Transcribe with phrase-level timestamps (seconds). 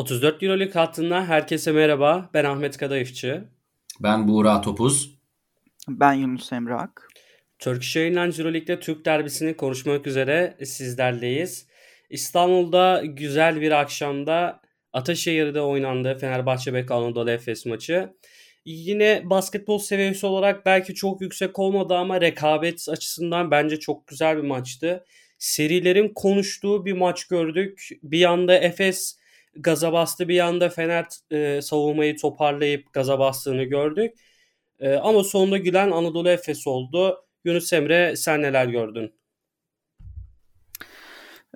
[0.00, 2.30] 34 Euroleague hattından herkese merhaba.
[2.34, 3.44] Ben Ahmet Kadayıfçı.
[4.00, 5.18] Ben Buğra Topuz.
[5.88, 7.08] Ben Yunus Emre Ak.
[7.58, 11.66] Turkish Airlines Euroleague'de Türk derbisini konuşmak üzere sizlerleyiz.
[12.10, 14.60] İstanbul'da güzel bir akşamda
[14.92, 18.14] Ataşehir'de oynandı Fenerbahçe Bek Anadolu Efes maçı.
[18.64, 24.48] Yine basketbol seviyesi olarak belki çok yüksek olmadı ama rekabet açısından bence çok güzel bir
[24.48, 25.04] maçtı.
[25.38, 27.88] Serilerin konuştuğu bir maç gördük.
[28.02, 29.19] Bir yanda Efes
[29.56, 34.14] gaza bastı bir anda Fener e, savunmayı toparlayıp gaza bastığını gördük.
[34.78, 37.24] E, ama sonunda gülen Anadolu Efes oldu.
[37.44, 39.20] Yunus Emre sen neler gördün?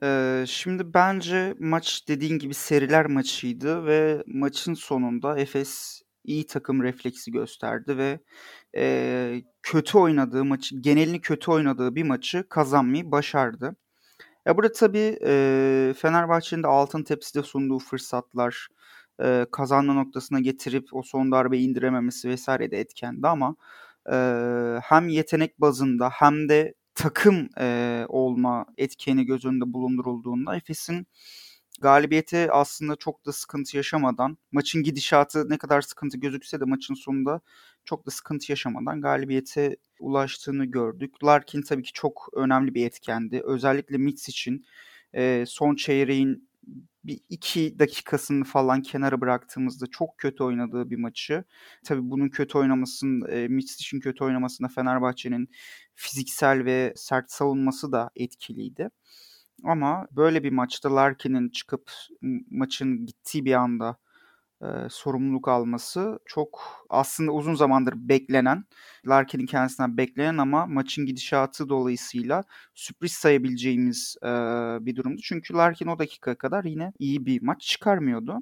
[0.03, 7.33] Ee, şimdi bence maç dediğin gibi seriler maçıydı ve maçın sonunda Efes iyi takım refleksi
[7.33, 8.21] gösterdi ve
[8.77, 13.77] e, kötü oynadığı maçı, genelini kötü oynadığı bir maçı kazanmayı başardı.
[14.47, 18.69] Ya burada tabii e, Fenerbahçe'nin de altın tepside sunduğu fırsatlar,
[19.23, 23.57] e, kazanma noktasına getirip o son darbeyi indirememesi vesaire de etkendi ama
[24.13, 24.15] e,
[24.83, 31.07] hem yetenek bazında hem de takım e, olma etkeni göz önünde bulundurulduğunda Efes'in
[31.81, 37.41] galibiyete aslında çok da sıkıntı yaşamadan maçın gidişatı ne kadar sıkıntı gözükse de maçın sonunda
[37.85, 41.25] çok da sıkıntı yaşamadan galibiyete ulaştığını gördük.
[41.25, 43.43] Larkin tabii ki çok önemli bir etkendi.
[43.45, 44.67] Özellikle Mitz için
[45.15, 46.49] e, son çeyreğin
[47.05, 51.45] bir iki dakikasını falan kenara bıraktığımızda çok kötü oynadığı bir maçı.
[51.85, 55.49] Tabii bunun kötü oynamasının, e, Mitsic'in kötü oynamasında Fenerbahçe'nin
[55.95, 58.91] fiziksel ve sert savunması da etkiliydi.
[59.65, 61.91] Ama böyle bir maçta Larkin'in çıkıp
[62.51, 63.97] maçın gittiği bir anda
[64.63, 68.65] e, sorumluluk alması çok aslında uzun zamandır beklenen,
[69.07, 72.45] Larkin'in kendisinden beklenen ama maçın gidişatı dolayısıyla
[72.75, 74.29] sürpriz sayabileceğimiz e,
[74.87, 75.21] bir durumdu.
[75.25, 78.39] Çünkü Larkin o dakika kadar yine iyi bir maç çıkarmıyordu.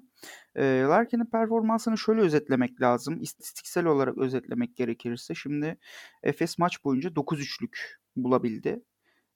[0.56, 3.20] E, Larkin'in performansını şöyle özetlemek lazım.
[3.22, 5.78] İstatistiksel olarak özetlemek gerekirse şimdi
[6.22, 8.82] Efes maç boyunca 9 üçlük bulabildi.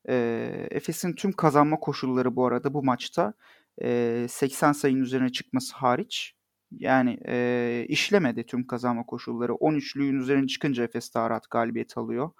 [0.08, 3.34] E, Efes'in tüm kazanma koşulları bu arada bu maçta
[3.82, 6.34] e, 80 sayının üzerine çıkması hariç
[6.72, 9.52] yani e, işlemedi tüm kazanma koşulları.
[9.52, 12.30] 13'lüğün üzerine çıkınca Efes daha rahat galibiyet alıyor.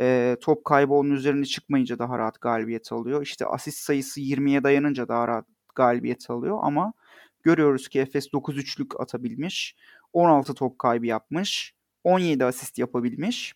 [0.00, 3.22] E, top kaybı onun üzerine çıkmayınca daha rahat galibiyet alıyor.
[3.22, 6.92] İşte asist sayısı 20'ye dayanınca daha rahat galibiyet alıyor ama
[7.42, 9.76] görüyoruz ki Efes 9 üçlük atabilmiş.
[10.12, 11.74] 16 top kaybı yapmış.
[12.04, 13.54] 17 asist yapabilmiş.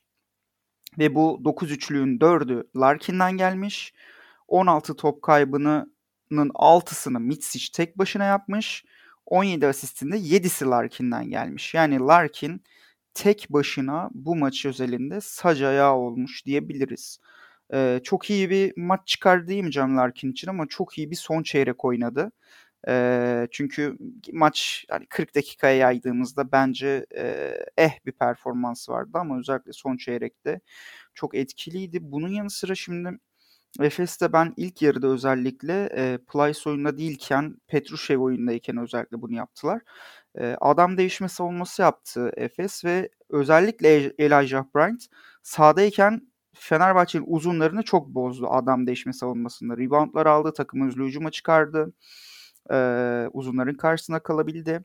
[0.99, 3.95] Ve bu 9 üçlüğün 4'ü Larkin'den gelmiş.
[4.49, 5.93] 16 top kaybının
[6.31, 8.85] 6'sını Mitsic tek başına yapmış.
[9.27, 11.75] 17 asistinde 7'si Larkin'den gelmiş.
[11.75, 12.63] Yani Larkin
[13.15, 17.21] tek başına bu maç özelinde sac ayağı olmuş diyebiliriz.
[17.75, 21.85] Ee, çok iyi bir maç çıkar diyemeyeceğim Larkin için ama çok iyi bir son çeyrek
[21.85, 22.33] oynadı.
[22.89, 23.97] Ee, çünkü
[24.33, 30.61] maç hani 40 dakikaya yaydığımızda bence e, eh bir performans vardı ama özellikle son çeyrekte
[31.15, 31.99] çok etkiliydi.
[32.03, 33.11] Bunun yanı sıra şimdi
[33.81, 39.81] Efes'te ben ilk yarıda özellikle e, Plyce oyunda değilken Petrushev oyundayken özellikle bunu yaptılar.
[40.39, 45.07] E, adam değişme savunması yaptı Efes ve özellikle Elijah Bryant
[45.43, 46.21] sahadayken
[46.55, 49.77] Fenerbahçe'nin uzunlarını çok bozdu adam değişme savunmasında.
[49.79, 51.93] Reboundlar aldı, takımı hücuma çıkardı.
[52.73, 54.85] E, uzunların karşısına kalabildi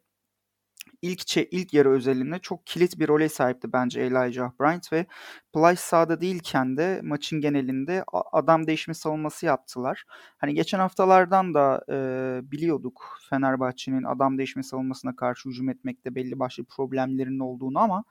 [1.02, 5.06] ilk ilk yarı özelinde çok kilit bir role sahipti bence Elijah Bryant ve
[5.54, 10.04] Plyce sahada değilken de maçın genelinde adam değişme savunması yaptılar.
[10.38, 16.64] Hani geçen haftalardan da e, biliyorduk Fenerbahçe'nin adam değişme savunmasına karşı hücum etmekte belli başlı
[16.66, 18.04] problemlerinin olduğunu ama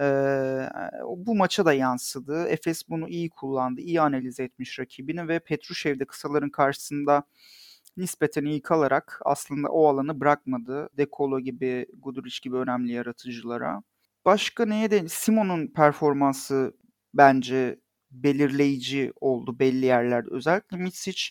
[0.00, 0.04] e,
[1.16, 2.44] bu maça da yansıdı.
[2.48, 7.24] Efes bunu iyi kullandı, iyi analiz etmiş rakibini ve Petrushev de kısaların karşısında
[7.96, 10.88] nispeten iyi kalarak aslında o alanı bırakmadı.
[10.96, 13.82] Dekolo gibi, Guduric gibi önemli yaratıcılara.
[14.24, 16.76] Başka neye de Simon'un performansı
[17.14, 17.80] bence
[18.10, 20.28] belirleyici oldu belli yerlerde.
[20.30, 21.22] Özellikle Mitsic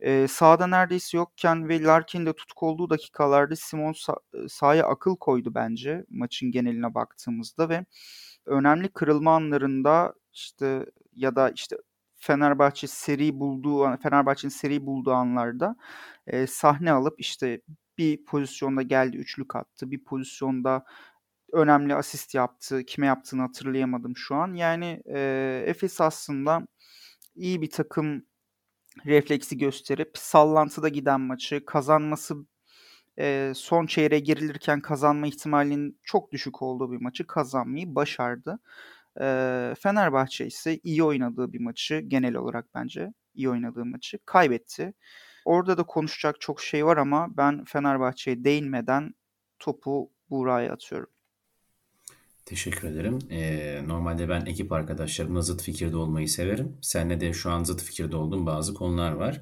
[0.00, 5.54] e, sahada neredeyse yokken ve Larkin de tutuk olduğu dakikalarda Simon sah- sahaya akıl koydu
[5.54, 7.84] bence maçın geneline baktığımızda ve
[8.46, 10.86] önemli kırılma anlarında işte
[11.16, 11.76] ya da işte
[12.24, 15.76] Fenerbahçe seri bulduğu Fenerbahçe'nin seri bulduğu anlarda
[16.26, 17.60] e, sahne alıp işte
[17.98, 19.90] bir pozisyonda geldi üçlük attı.
[19.90, 20.84] Bir pozisyonda
[21.52, 22.84] önemli asist yaptı.
[22.84, 24.54] Kime yaptığını hatırlayamadım şu an.
[24.54, 26.66] Yani e, Efes aslında
[27.34, 28.26] iyi bir takım
[29.06, 32.34] refleksi gösterip sallantıda giden maçı kazanması
[33.18, 38.58] e, son çeyreğe girilirken kazanma ihtimalinin çok düşük olduğu bir maçı kazanmayı başardı.
[39.20, 39.26] E,
[39.78, 44.94] Fenerbahçe ise iyi oynadığı bir maçı genel olarak bence iyi oynadığı maçı kaybetti.
[45.44, 49.14] Orada da konuşacak çok şey var ama ben Fenerbahçe'ye değinmeden
[49.58, 51.10] topu Buğra'ya atıyorum.
[52.44, 53.18] Teşekkür ederim.
[53.30, 56.76] Ee, normalde ben ekip arkadaşlarımla zıt fikirde olmayı severim.
[56.82, 59.40] Seninle de şu an zıt fikirde olduğum bazı konular var.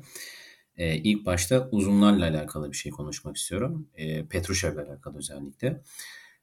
[0.77, 3.89] Ee, ilk başta uzunlarla alakalı bir şey konuşmak istiyorum.
[3.97, 5.81] Ee, Petrushev'le alakalı özellikle.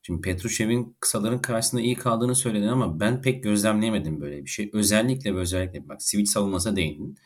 [0.02, 4.70] Şimdi Petrushev'in kısaların karşısında iyi kaldığını söyledin ama ben pek gözlemleyemedim böyle bir şey.
[4.74, 7.18] Özellikle ve özellikle bak switch savunmasına değindin.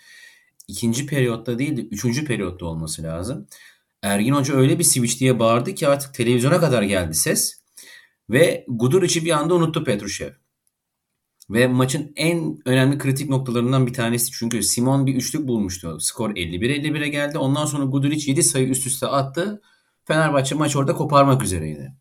[0.68, 3.48] İkinci periyotta değil de üçüncü periyotta olması lazım.
[4.02, 7.64] Ergin Hoca öyle bir switch diye bağırdı ki artık televizyona kadar geldi ses.
[8.30, 10.31] Ve Guduric'i bir anda unuttu Petrushev.
[11.50, 14.31] Ve maçın en önemli kritik noktalarından bir tanesi.
[14.31, 16.00] Çünkü Simon bir üçlük bulmuştu.
[16.00, 17.38] Skor 51-51'e geldi.
[17.38, 19.62] Ondan sonra Guduric 7 sayı üst üste attı.
[20.06, 21.94] Fenerbahçe maç orada koparmak üzereydi.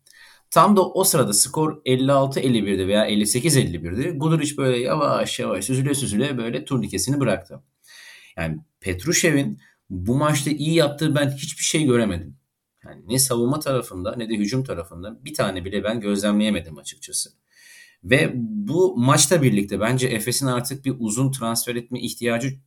[0.53, 4.09] Tam da o sırada skor 56-51'di veya 58-51'di.
[4.17, 7.63] Guduric böyle yavaş yavaş süzüle süzüle böyle turnikesini bıraktı.
[8.37, 9.59] Yani Petrushev'in
[9.89, 12.37] bu maçta iyi yaptığı ben hiçbir şey göremedim.
[12.85, 17.29] Yani ne savunma tarafında ne de hücum tarafında bir tane bile ben gözlemleyemedim açıkçası.
[18.03, 22.59] Ve bu maçla birlikte bence Efes'in artık bir uzun transfer etme ihtiyacı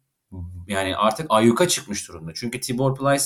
[0.68, 2.32] yani artık ayyuka çıkmış durumda.
[2.34, 3.24] Çünkü Tibor Plyce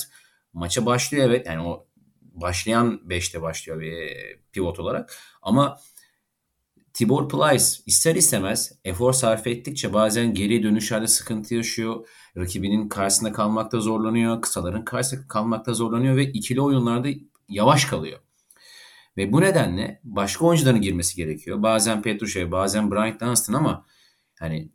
[0.53, 1.87] maça başlıyor evet yani o
[2.31, 4.17] başlayan 5'te başlıyor bir
[4.51, 5.77] pivot olarak ama
[6.93, 12.07] Tibor Plyce ister istemez efor sarf ettikçe bazen geri dönüşlerde sıkıntı yaşıyor.
[12.37, 14.41] Rakibinin karşısında kalmakta zorlanıyor.
[14.41, 17.07] Kısaların karşısında kalmakta zorlanıyor ve ikili oyunlarda
[17.49, 18.19] yavaş kalıyor.
[19.17, 21.63] Ve bu nedenle başka oyuncuların girmesi gerekiyor.
[21.63, 23.85] Bazen Petrushev, bazen Bryant Dunstan ama
[24.39, 24.71] hani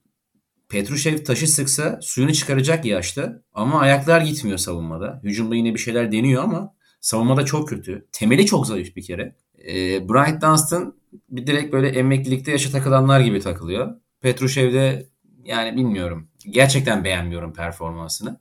[0.69, 5.21] Petrushev taşı sıksa suyunu çıkaracak yaşta ama ayaklar gitmiyor savunmada.
[5.23, 8.07] Hücumda yine bir şeyler deniyor ama savunmada çok kötü.
[8.13, 9.37] Temeli çok zayıf bir kere.
[9.69, 10.95] E, Bryant Dunstan
[11.29, 14.01] bir direkt böyle emeklilikte yaşa takılanlar gibi takılıyor.
[14.21, 15.09] Petrushev de
[15.45, 16.29] yani bilmiyorum.
[16.51, 18.41] Gerçekten beğenmiyorum performansını.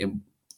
[0.00, 0.02] E,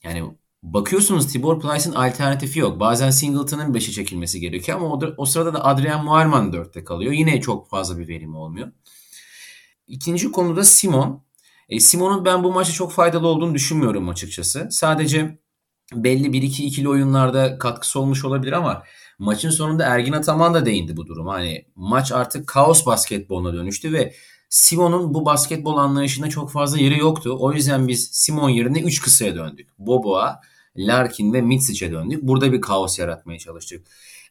[0.03, 0.23] yani
[0.63, 2.79] bakıyorsunuz Tibor Plyce'ın alternatifi yok.
[2.79, 7.11] Bazen Singleton'ın 5'e çekilmesi gerekiyor ama o, o sırada da Adrian Muharman 4'te kalıyor.
[7.11, 8.71] Yine çok fazla bir verim olmuyor.
[9.87, 11.23] İkinci konuda Simon.
[11.69, 14.67] E, Simon'un ben bu maçta çok faydalı olduğunu düşünmüyorum açıkçası.
[14.71, 15.39] Sadece
[15.93, 18.83] belli 1-2 ikili oyunlarda katkısı olmuş olabilir ama
[19.19, 21.33] maçın sonunda Ergin Ataman da değindi bu duruma.
[21.33, 24.13] Hani maç artık kaos basketboluna dönüştü ve
[24.49, 27.37] Simon'un bu basketbol anlayışında çok fazla yeri yoktu.
[27.39, 29.69] O yüzden biz Simon yerine 3 kısaya döndük.
[29.79, 30.41] Bobo'a,
[30.77, 32.23] Larkin ve Mitsic'e döndük.
[32.23, 33.87] Burada bir kaos yaratmaya çalıştık.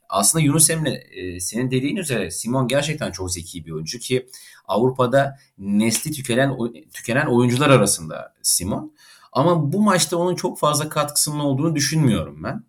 [0.09, 4.29] Aslında Yunus Emre e, senin dediğin üzere Simon gerçekten çok zeki bir oyuncu ki
[4.69, 6.57] Avrupa'da nesli tükenen
[6.93, 8.96] tükenen oyuncular arasında Simon.
[9.37, 12.65] Ama bu maçta onun çok fazla katkısının olduğunu düşünmüyorum ben.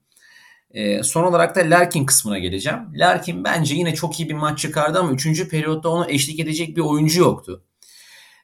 [0.71, 2.79] E, son olarak da Larkin kısmına geleceğim.
[2.93, 5.49] Larkin bence yine çok iyi bir maç çıkardı ama 3.
[5.49, 7.63] periyotta ona eşlik edecek bir oyuncu yoktu.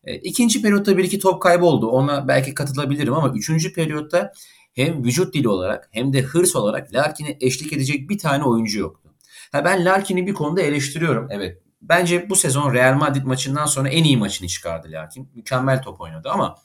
[0.04, 1.88] E, ikinci periyotta bir iki top kayboldu.
[1.88, 3.74] Ona belki katılabilirim ama 3.
[3.74, 4.34] periyotta
[4.74, 9.10] hem vücut dili olarak hem de hırs olarak Larkin'e eşlik edecek bir tane oyuncu yoktu.
[9.52, 11.28] Ha ben Larkin'i bir konuda eleştiriyorum.
[11.32, 11.62] Evet.
[11.82, 15.30] Bence bu sezon Real Madrid maçından sonra en iyi maçını çıkardı Larkin.
[15.36, 16.58] Mükemmel top oynadı ama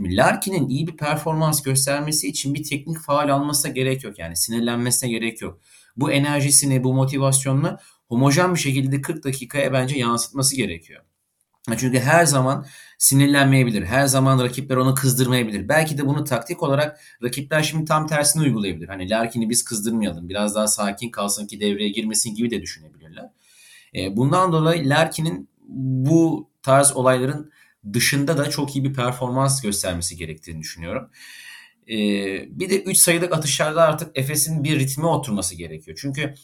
[0.00, 4.18] Şimdi Larkin'in iyi bir performans göstermesi için bir teknik faal almasına gerek yok.
[4.18, 5.60] Yani sinirlenmesine gerek yok.
[5.96, 11.04] Bu enerjisini, bu motivasyonunu homojen bir şekilde 40 dakikaya bence yansıtması gerekiyor.
[11.78, 12.66] Çünkü her zaman
[12.98, 13.84] sinirlenmeyebilir.
[13.84, 15.68] Her zaman rakipler onu kızdırmayabilir.
[15.68, 18.88] Belki de bunu taktik olarak rakipler şimdi tam tersini uygulayabilir.
[18.88, 20.28] Hani Larkin'i biz kızdırmayalım.
[20.28, 23.30] Biraz daha sakin kalsın ki devreye girmesin gibi de düşünebilirler.
[23.94, 27.50] E, bundan dolayı Larkin'in bu tarz olayların
[27.92, 31.10] dışında da çok iyi bir performans göstermesi gerektiğini düşünüyorum.
[31.88, 35.98] Ee, bir de 3 sayılık atışlarda artık Efes'in bir ritme oturması gerekiyor.
[36.00, 36.34] Çünkü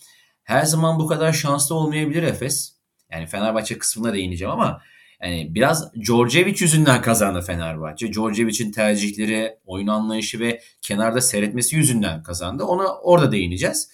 [0.43, 2.77] her zaman bu kadar şanslı olmayabilir Efes.
[3.13, 4.83] Yani Fenerbahçe kısmına değineceğim ama
[5.23, 8.13] yani biraz Djordjevic yüzünden kazandı Fenerbahçe.
[8.13, 12.65] Djordjevic'in tercihleri, oyun anlayışı ve kenarda seyretmesi yüzünden kazandı.
[12.65, 13.91] Ona orada değineceğiz.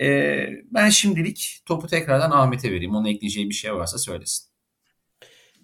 [0.00, 2.94] Ee, ben şimdilik topu tekrardan Ahmet'e vereyim.
[2.94, 4.51] Onun ekleyeceği bir şey varsa söylesin.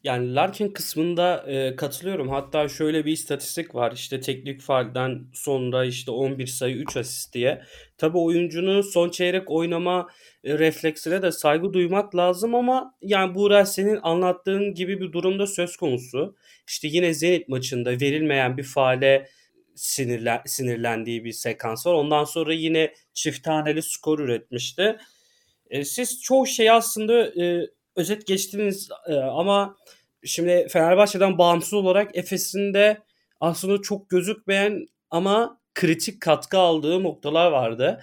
[0.04, 2.28] Yani Larkin kısmında e, katılıyorum.
[2.28, 3.92] Hatta şöyle bir istatistik var.
[3.92, 7.62] İşte teknik faalden sonra işte 11 sayı 3 asist diye.
[7.98, 10.08] Tabii oyuncunun son çeyrek oynama
[10.44, 15.76] e, refleksine de saygı duymak lazım ama yani Buğra senin anlattığın gibi bir durumda söz
[15.76, 16.36] konusu.
[16.68, 19.28] İşte yine Zenit maçında verilmeyen bir faale
[19.74, 21.94] sinirlen, sinirlendiği bir sekans var.
[21.94, 24.96] Ondan sonra yine çift taneli skor üretmişti.
[25.70, 27.66] E, siz çoğu şeyi aslında e,
[27.98, 29.76] özet geçtiniz e, ama
[30.24, 32.98] şimdi Fenerbahçe'den bağımsız olarak Efes'in de
[33.40, 38.00] aslında çok gözükmeyen ama kritik katkı aldığı noktalar vardı.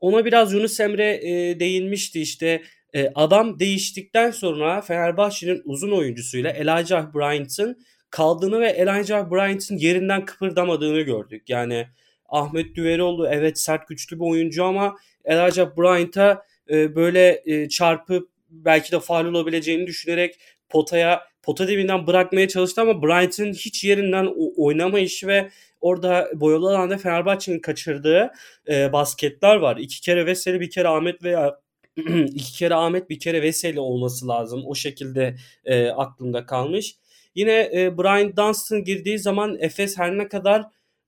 [0.00, 2.62] Ona biraz Yunus Emre e, değinmişti işte
[2.94, 11.00] e, adam değiştikten sonra Fenerbahçe'nin uzun oyuncusuyla Elijah Bryant'ın kaldığını ve Elijah Bryant'ın yerinden kıpırdamadığını
[11.00, 11.42] gördük.
[11.48, 11.86] Yani
[12.28, 19.24] Ahmet Düveroğlu evet sert güçlü bir oyuncu ama Elijah Bryant'a böyle çarpıp belki de faal
[19.24, 20.38] olabileceğini düşünerek
[20.68, 25.50] potaya pota dibinden bırakmaya çalıştı ama Bryant'ın hiç yerinden oynamayışı ve
[25.80, 28.30] orada boyalı alanda Fenerbahçe'nin kaçırdığı
[28.68, 29.76] e, basketler var.
[29.76, 31.60] İki kere Veseli bir kere Ahmet veya
[32.26, 34.62] iki kere Ahmet bir kere Veseli olması lazım.
[34.66, 36.96] O şekilde e, aklımda kalmış.
[37.34, 40.64] Yine e, Brian Dunstan girdiği zaman Efes her ne kadar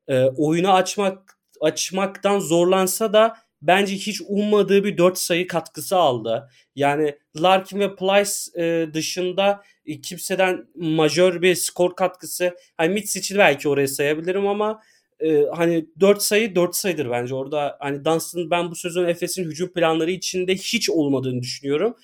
[0.08, 6.48] e, oyunu açmak açmaktan zorlansa da bence hiç ummadığı bir 4 sayı katkısı aldı.
[6.76, 12.56] Yani Larkin ve Plyce e, dışında e, kimseden majör bir skor katkısı.
[12.76, 14.80] Hani Mitsic'i belki oraya sayabilirim ama
[15.20, 17.34] e, hani 4 sayı 4 sayıdır bence.
[17.34, 21.96] Orada hani Dunstan ben bu sezon Efes'in hücum planları içinde hiç olmadığını düşünüyorum.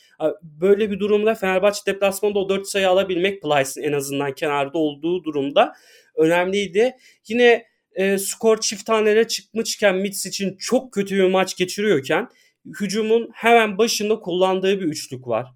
[0.43, 5.73] Böyle bir durumda Fenerbahçe deplasmanda o 4 sayı alabilmek Plyce'ın en azından kenarda olduğu durumda
[6.17, 6.97] önemliydi.
[7.29, 7.67] Yine
[7.97, 12.29] e, skor çift tanelere çıkmışken Mitz için çok kötü bir maç geçiriyorken
[12.81, 15.47] hücumun hemen başında kullandığı bir üçlük var.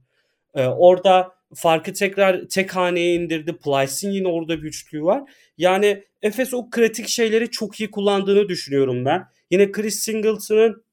[0.55, 3.57] E, orada farkı tekrar tek haneye indirdi.
[3.57, 5.23] Plyce'in yine orada bir üçlüğü var.
[5.59, 9.25] Yani Efes o kritik şeyleri çok iyi kullandığını düşünüyorum ben.
[9.51, 10.85] Yine Chris Singleton'ın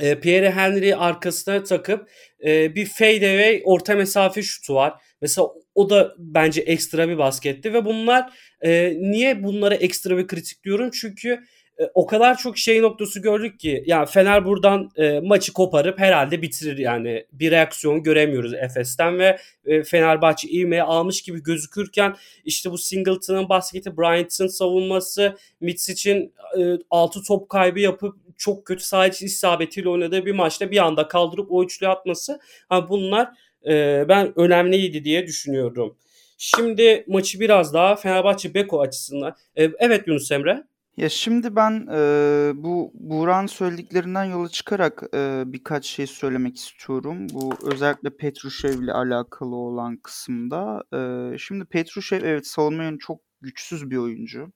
[0.00, 2.08] e, Pierre Henry arkasına takıp
[2.44, 4.94] e, bir fade away orta mesafe şutu var.
[5.20, 10.64] Mesela o da bence ekstra bir basketti ve bunlar e, niye bunlara ekstra bir kritik
[10.64, 10.90] diyorum?
[11.00, 11.40] Çünkü
[11.80, 16.42] e, o kadar çok şey noktası gördük ki yani Fener buradan e, maçı koparıp herhalde
[16.42, 22.78] bitirir yani bir reaksiyon göremiyoruz Efes'ten ve e, Fenerbahçe ivmeye almış gibi gözükürken işte bu
[22.78, 30.26] Singleton'ın basketi, Bryant'ın savunması, Mitsic'in e, 6 top kaybı yapıp çok kötü saha isabetiyle oynadığı
[30.26, 33.28] bir maçta bir anda kaldırıp o üçlü atması ha bunlar
[33.68, 35.96] e, ben önemliydi diye düşünüyorum.
[36.38, 39.34] Şimdi maçı biraz daha Fenerbahçe Beko açısından.
[39.56, 40.64] E, evet Yunus Emre.
[40.96, 47.26] Ya şimdi ben e, bu Buran söylediklerinden yola çıkarak e, birkaç şey söylemek istiyorum.
[47.32, 50.84] Bu özellikle Petrushev ile alakalı olan kısımda.
[50.94, 54.52] E, şimdi Petrushev evet savunma yönü çok güçsüz bir oyuncu.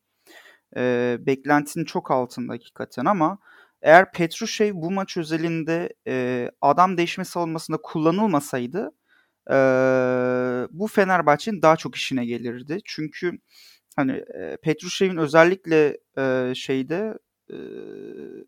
[0.77, 3.39] E, beklentinin çok altında hakikaten ama
[3.83, 8.91] eğer Petrushev bu maç özelinde e, adam değişme savunmasında kullanılmasaydı
[9.51, 9.55] e,
[10.71, 12.79] bu Fenerbahçe'nin daha çok işine gelirdi.
[12.85, 13.39] Çünkü
[13.97, 17.19] hani e, Petrushev'in özellikle e, şeyde
[17.51, 17.57] e,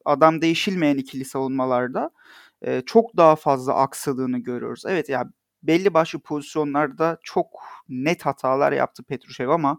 [0.04, 2.10] adam değişilmeyen ikili savunmalarda
[2.62, 4.82] e, çok daha fazla aksadığını görüyoruz.
[4.86, 5.30] Evet ya yani
[5.62, 7.46] belli başlı pozisyonlarda çok
[7.88, 9.78] net hatalar yaptı Petrushev ama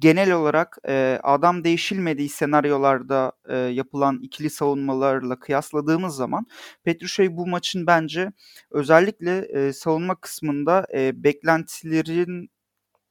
[0.00, 6.46] genel olarak e, adam değişilmediği senaryolarda e, yapılan ikili savunmalarla kıyasladığımız zaman
[6.84, 8.32] Petrushev bu maçın bence
[8.70, 12.50] özellikle e, savunma kısmında e, beklentilerin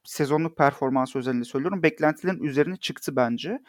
[0.06, 1.84] sezonluk performansı özelinde söylüyorum.
[1.84, 3.60] Beklentilerin üzerine çıktı bence.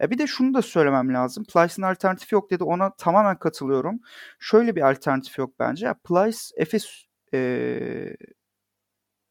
[0.00, 1.44] E bir de şunu da söylemem lazım.
[1.44, 2.64] Plyce'ın alternatifi yok dedi.
[2.64, 4.00] Ona tamamen katılıyorum.
[4.38, 5.86] Şöyle bir alternatif yok bence.
[5.86, 8.16] Ya Plyce Efes e,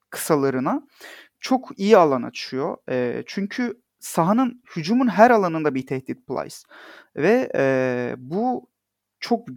[0.10, 0.82] kısalarına
[1.42, 2.78] çok iyi alan açıyor.
[2.90, 6.58] E, çünkü sahanın hücumun her alanında bir tehdit Plyce.
[7.16, 8.70] Ve e, bu
[9.20, 9.48] çok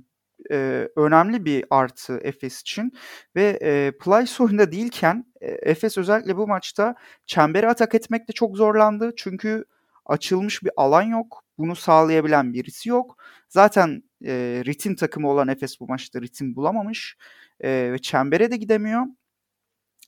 [0.50, 2.93] e, önemli bir artı Efes için
[3.37, 6.95] ve e, Plyce oyunda değilken e, Efes özellikle bu maçta
[7.26, 9.12] çembere atak etmekte çok zorlandı.
[9.17, 9.64] Çünkü
[10.07, 11.45] açılmış bir alan yok.
[11.59, 13.17] Bunu sağlayabilen birisi yok.
[13.49, 17.17] Zaten e, ritim takımı olan Efes bu maçta ritim bulamamış
[17.61, 19.03] e, ve çembere de gidemiyor.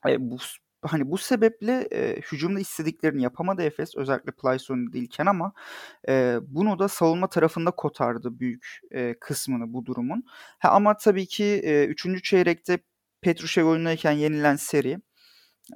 [0.08, 0.38] E, bu
[0.86, 5.52] hani bu sebeple e, hücumda istediklerini yapamadı Efes özellikle Plyson değilken ama
[6.08, 10.24] e, bunu da savunma tarafında kotardı büyük e, kısmını bu durumun.
[10.58, 12.22] Ha, ama tabii ki e, 3.
[12.22, 12.78] çeyrekte
[13.20, 15.00] Petrushev oyundayken yenilen seri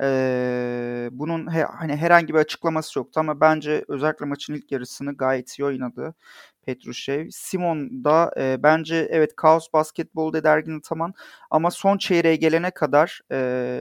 [0.01, 5.59] ee, bunun he, hani herhangi bir açıklaması yoktu ama bence özellikle maçın ilk yarısını gayet
[5.59, 6.15] iyi oynadı
[6.63, 7.27] Petrushev.
[7.31, 11.15] Simon da e, bence evet kaos basketbol dedi Ergin Ataman
[11.51, 13.37] ama son çeyreğe gelene kadar e,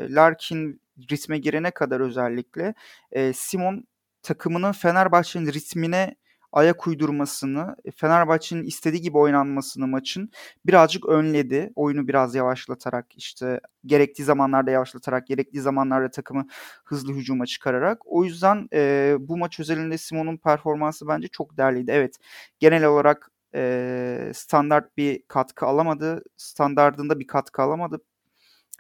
[0.09, 2.73] Larkin ritme girene kadar özellikle
[3.11, 3.83] e, Simon
[4.23, 6.15] takımının Fenerbahçe'nin ritmine
[6.51, 10.31] ayak uydurmasını, e, Fenerbahçe'nin istediği gibi oynanmasını maçın
[10.65, 11.71] birazcık önledi.
[11.75, 16.47] Oyunu biraz yavaşlatarak işte gerektiği zamanlarda yavaşlatarak, gerektiği zamanlarda takımı
[16.85, 18.01] hızlı hücuma çıkararak.
[18.05, 21.91] O yüzden e, bu maç özelinde Simon'un performansı bence çok değerliydi.
[21.91, 22.15] Evet
[22.59, 26.23] genel olarak e, standart bir katkı alamadı.
[26.37, 27.99] Standardında bir katkı alamadı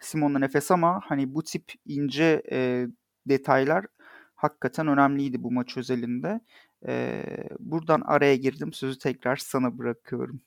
[0.01, 2.87] Simon'la nefes ama hani bu tip ince e,
[3.25, 3.85] detaylar
[4.35, 6.39] hakikaten önemliydi bu maç özelinde.
[6.87, 7.23] E,
[7.59, 8.73] buradan araya girdim.
[8.73, 10.41] Sözü tekrar sana bırakıyorum.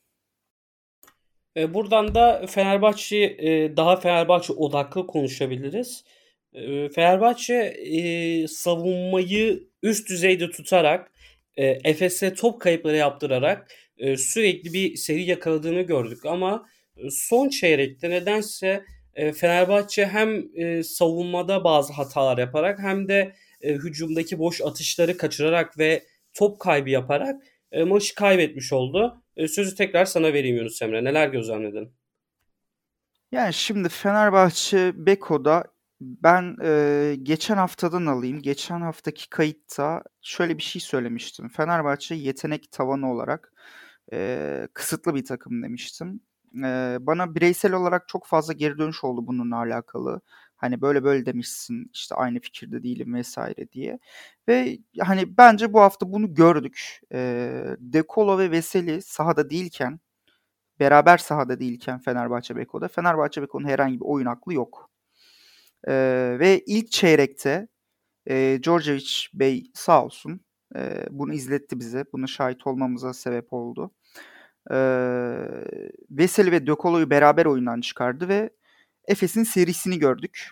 [1.57, 6.05] E, buradan da Fenerbahçe e, daha Fenerbahçe odaklı konuşabiliriz.
[6.95, 7.77] Fenerbahçe,
[8.49, 11.13] savunmayı üst düzeyde tutarak,
[11.57, 13.73] eee, Efes'e top kayıpları yaptırarak,
[14.17, 16.67] sürekli bir seri yakaladığını gördük ama,
[17.11, 18.85] son çeyrekte nedense,
[19.17, 25.79] eee, Fenerbahçe hem, eee, savunmada bazı hatalar yaparak hem de, eee, hücumdaki boş atışları kaçırarak
[25.79, 26.03] ve
[26.35, 27.43] top kaybı yaparak,
[27.73, 29.23] eee, maçı kaybetmiş oldu.
[29.37, 31.05] Eee, sözü tekrar sana vereyim Yunus Emre.
[31.05, 31.93] Neler gözlemledin?
[33.33, 35.65] Yani şimdi Fenerbahçe Beko'da
[36.01, 38.43] ben e, geçen haftadan alayım.
[38.43, 41.49] Geçen haftaki kayıtta şöyle bir şey söylemiştim.
[41.49, 43.53] Fenerbahçe yetenek tavanı olarak
[44.13, 46.21] e, kısıtlı bir takım demiştim.
[47.07, 50.21] Bana bireysel olarak çok fazla geri dönüş oldu bununla alakalı.
[50.57, 53.99] Hani böyle böyle demişsin işte aynı fikirde değilim vesaire diye.
[54.49, 57.01] Ve hani bence bu hafta bunu gördük.
[57.81, 60.01] Dekolo ve Veseli sahada değilken
[60.81, 64.91] beraber sahada değilken Fenerbahçe Beko'da Fenerbahçe Beko'nun herhangi bir oyun aklı yok.
[66.39, 67.69] Ve ilk çeyrekte
[68.31, 70.41] e, Djordjevic Bey sağ olsun
[71.11, 72.05] bunu izletti bize.
[72.13, 73.91] Bunu şahit olmamıza sebep oldu.
[74.71, 74.77] E,
[76.11, 78.51] Veseli ve Dökolo'yu beraber oyundan çıkardı ve
[79.09, 80.51] Efes'in serisini gördük.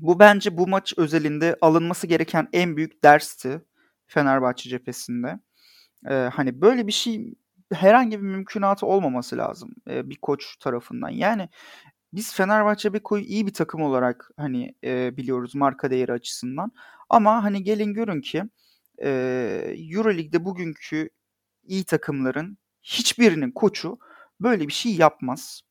[0.00, 3.60] Bu bence bu maç özelinde alınması gereken en büyük dersti
[4.06, 5.40] Fenerbahçe cephesinde.
[6.10, 7.34] Ee, hani böyle bir şey
[7.72, 11.08] herhangi bir mümkünatı olmaması lazım e, bir koç tarafından.
[11.08, 11.48] Yani
[12.12, 16.72] biz Fenerbahçe Beko'yu iyi bir takım olarak hani e, biliyoruz marka değeri açısından.
[17.10, 18.42] Ama hani gelin görün ki
[19.02, 19.10] e,
[19.92, 21.10] Euroleague'de bugünkü
[21.64, 23.98] iyi takımların hiçbirinin koçu
[24.40, 25.62] böyle bir şey yapmaz.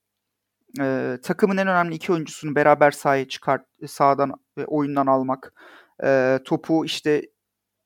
[0.82, 5.54] E, takımın en önemli iki oyuncusunu beraber sahaya çıkart, sahadan ve oyundan almak,
[6.04, 7.22] e, topu işte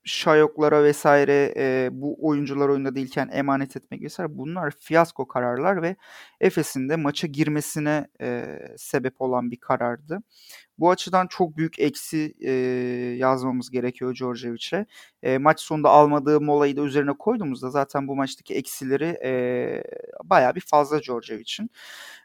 [0.03, 5.95] Şayoklara vesaire e, bu oyuncular oyunda değilken emanet etmek vesaire bunlar fiyasko kararlar ve
[6.41, 10.19] Efes'in de maça girmesine e, sebep olan bir karardı.
[10.79, 12.51] Bu açıdan çok büyük eksi e,
[13.17, 14.86] yazmamız gerekiyor Djordjevic'e.
[15.24, 19.83] E, maç sonunda almadığı molayı da üzerine koyduğumuzda zaten bu maçtaki eksileri e,
[20.24, 21.71] bayağı bir fazla Djordjevic'in.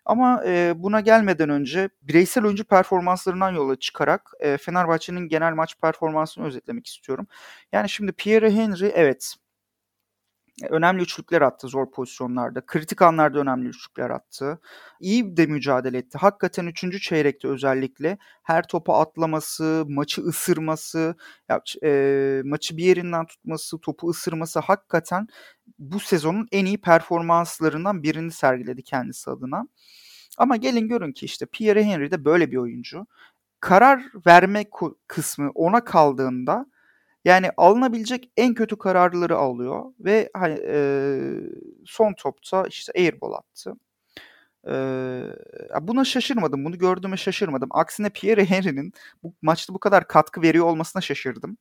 [0.05, 6.47] Ama e, buna gelmeden önce bireysel oyuncu performanslarından yola çıkarak e, Fenerbahçe'nin genel maç performansını
[6.47, 7.27] özetlemek istiyorum.
[7.73, 9.35] Yani şimdi Pierre Henry evet
[10.71, 12.67] önemli üçlükler attı zor pozisyonlarda.
[12.67, 14.61] Kritik anlarda önemli üçlükler attı.
[15.01, 16.19] İyi de mücadele etti.
[16.19, 17.03] Hakikaten 3.
[17.03, 21.17] çeyrekte özellikle her topa atlaması, maçı ısırması,
[21.49, 25.27] ya, e, maçı bir yerinden tutması, topu ısırması hakikaten
[25.79, 29.69] bu sezonun en iyi performanslarından birini sergiledi kendisi adına.
[30.39, 33.07] Ama gelin görün ki işte Pierre Henry de böyle bir oyuncu.
[33.61, 34.65] Karar verme
[35.09, 36.67] kısmı ona kaldığında
[37.25, 40.77] yani alınabilecek en kötü kararları alıyor ve hani e,
[41.87, 43.73] son topta işte airball attı.
[44.69, 44.73] E,
[45.89, 46.65] buna şaşırmadım.
[46.65, 47.69] Bunu gördüğüme şaşırmadım.
[47.73, 51.59] Aksine Pierre Henry'nin bu maçta bu kadar katkı veriyor olmasına şaşırdım.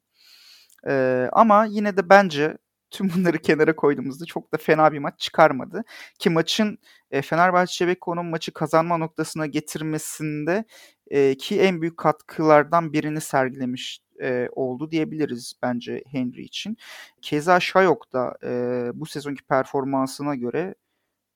[0.88, 2.58] E, ama yine de bence
[2.91, 5.84] tüm bunları kenara koyduğumuzda çok da fena bir maç çıkarmadı.
[6.19, 6.78] Ki maçın
[7.12, 10.65] e, Fenerbahçe Beko'nun maçı kazanma noktasına getirmesinde
[11.08, 16.78] e, ki en büyük katkılardan birini sergilemiş e, oldu diyebiliriz bence Henry için.
[17.21, 20.76] Keza Shayok da e, bu sezonki performansına göre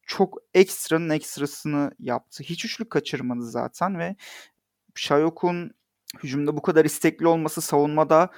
[0.08, 2.44] çok ekstranın ekstrasını yaptı.
[2.44, 4.16] Hiç üçlük kaçırmadı zaten ve
[4.96, 5.72] Shayok'un
[6.24, 8.30] hücumda bu kadar istekli olması, savunmada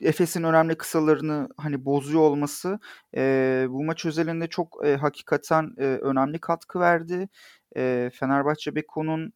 [0.00, 2.78] Efes'in önemli kısalarını hani bozuyor olması
[3.16, 7.28] e, bu maç özelinde çok e, hakikaten e, önemli katkı verdi.
[7.76, 9.32] E, Fenerbahçe Beko'nun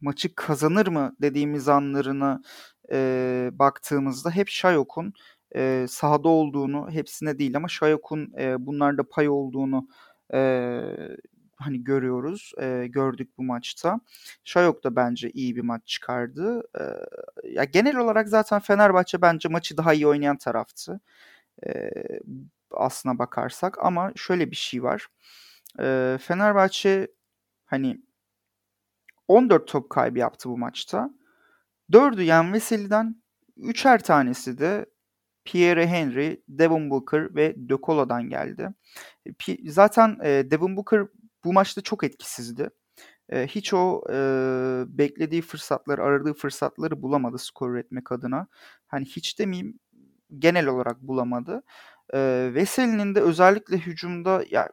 [0.00, 2.42] maçı kazanır mı dediğimiz anlarına
[2.92, 5.12] e, baktığımızda hep Şayok'un
[5.56, 9.88] e, sahada olduğunu, hepsine değil ama Şayok'un e, bunlarda pay olduğunu
[10.34, 10.38] e,
[11.56, 14.00] hani görüyoruz, e, gördük bu maçta.
[14.44, 16.62] Şayok da bence iyi bir maç çıkardı.
[16.80, 16.82] E,
[17.50, 21.00] ya genel olarak zaten Fenerbahçe bence maçı daha iyi oynayan taraftı.
[21.66, 21.90] E,
[22.70, 25.08] aslına bakarsak ama şöyle bir şey var.
[25.80, 27.08] E, Fenerbahçe
[27.66, 28.02] hani
[29.28, 31.10] 14 top kaybı yaptı bu maçta.
[31.92, 33.22] 4'ü Yan Veseli'den,
[33.56, 34.86] 3'er tanesi de
[35.44, 37.74] Pierre Henry, Devin Booker ve De
[38.30, 38.68] geldi.
[39.66, 41.06] Zaten e, Devin Booker
[41.44, 42.70] bu maçta çok etkisizdi.
[43.28, 44.18] E, hiç o e,
[44.88, 48.46] beklediği fırsatları, aradığı fırsatları bulamadı skor üretmek adına.
[48.86, 49.78] Hani hiç demeyeyim
[50.38, 51.62] genel olarak bulamadı.
[52.14, 54.68] E, Veseli'nin de özellikle hücumda ya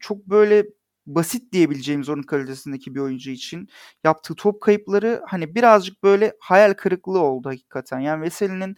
[0.00, 0.66] çok böyle
[1.06, 3.68] basit diyebileceğimiz onun kalitesindeki bir oyuncu için
[4.04, 7.98] yaptığı top kayıpları hani birazcık böyle hayal kırıklığı oldu hakikaten.
[8.00, 8.76] Yani Veseli'nin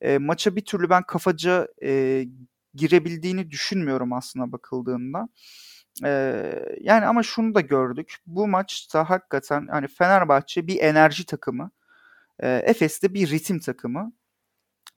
[0.00, 2.24] e, maça bir türlü ben kafaca e,
[2.74, 5.28] girebildiğini düşünmüyorum aslında bakıldığında.
[6.04, 6.42] E,
[6.80, 8.16] yani ama şunu da gördük.
[8.26, 11.70] Bu maçta hakikaten hani Fenerbahçe bir enerji takımı
[12.40, 14.12] E, Efes de bir ritim takımı.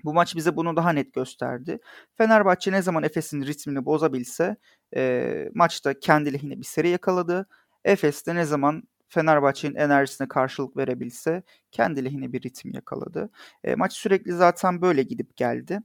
[0.03, 1.79] Bu maç bize bunu daha net gösterdi.
[2.15, 4.57] Fenerbahçe ne zaman Efes'in ritmini bozabilse
[4.95, 7.47] e, maçta kendi lehine bir seri yakaladı.
[7.85, 13.29] Efes de ne zaman Fenerbahçe'nin enerjisine karşılık verebilse kendi lehine bir ritim yakaladı.
[13.63, 15.79] E, maç sürekli zaten böyle gidip geldi.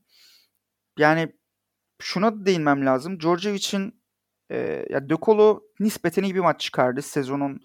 [0.98, 1.32] Yani
[2.00, 3.20] şuna da değinmem lazım.
[3.20, 4.00] Djordjevic'in
[4.50, 5.14] e, ya De
[5.80, 7.60] nispeten iyi bir maç çıkardı sezonun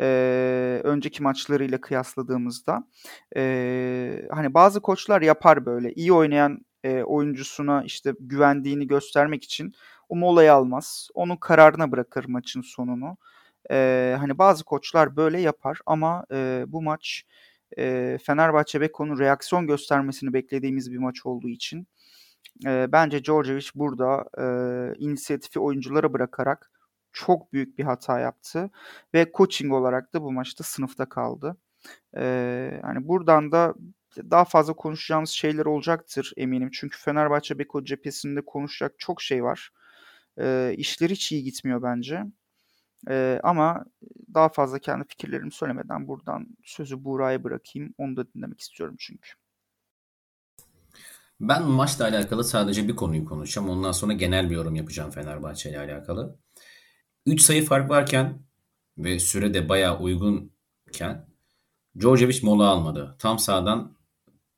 [0.00, 2.84] e, önceki maçlarıyla kıyasladığımızda.
[3.36, 5.92] E, hani bazı koçlar yapar böyle.
[5.92, 9.74] iyi oynayan e, oyuncusuna işte güvendiğini göstermek için
[10.08, 11.08] o molayı almaz.
[11.14, 13.16] Onun kararına bırakır maçın sonunu.
[13.70, 17.24] E, hani bazı koçlar böyle yapar ama e, bu maç
[17.78, 21.86] e, Fenerbahçe Beko'nun reaksiyon göstermesini beklediğimiz bir maç olduğu için
[22.66, 24.44] e, bence Djordjevic burada e,
[24.98, 26.71] inisiyatifi oyunculara bırakarak
[27.12, 28.70] çok büyük bir hata yaptı
[29.14, 31.56] ve coaching olarak da bu maçta sınıfta kaldı.
[32.16, 32.24] E,
[32.82, 33.74] yani buradan da
[34.16, 36.70] daha fazla konuşacağımız şeyler olacaktır eminim.
[36.72, 39.72] Çünkü Fenerbahçe Beko cephesinde konuşacak çok şey var.
[40.38, 42.24] E, işleri hiç iyi gitmiyor bence.
[43.10, 43.84] E, ama
[44.34, 47.94] daha fazla kendi fikirlerimi söylemeden buradan sözü Buğra'ya bırakayım.
[47.98, 49.30] Onu da dinlemek istiyorum çünkü.
[51.40, 53.68] Ben maçla alakalı sadece bir konuyu konuşacağım.
[53.68, 56.36] Ondan sonra genel bir yorum yapacağım Fenerbahçe ile alakalı.
[57.26, 58.38] 3 sayı fark varken
[58.98, 61.26] ve süre de bayağı uygunken
[62.00, 63.16] Djordjevic mola almadı.
[63.18, 63.96] Tam sağdan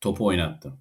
[0.00, 0.72] topu oynattı.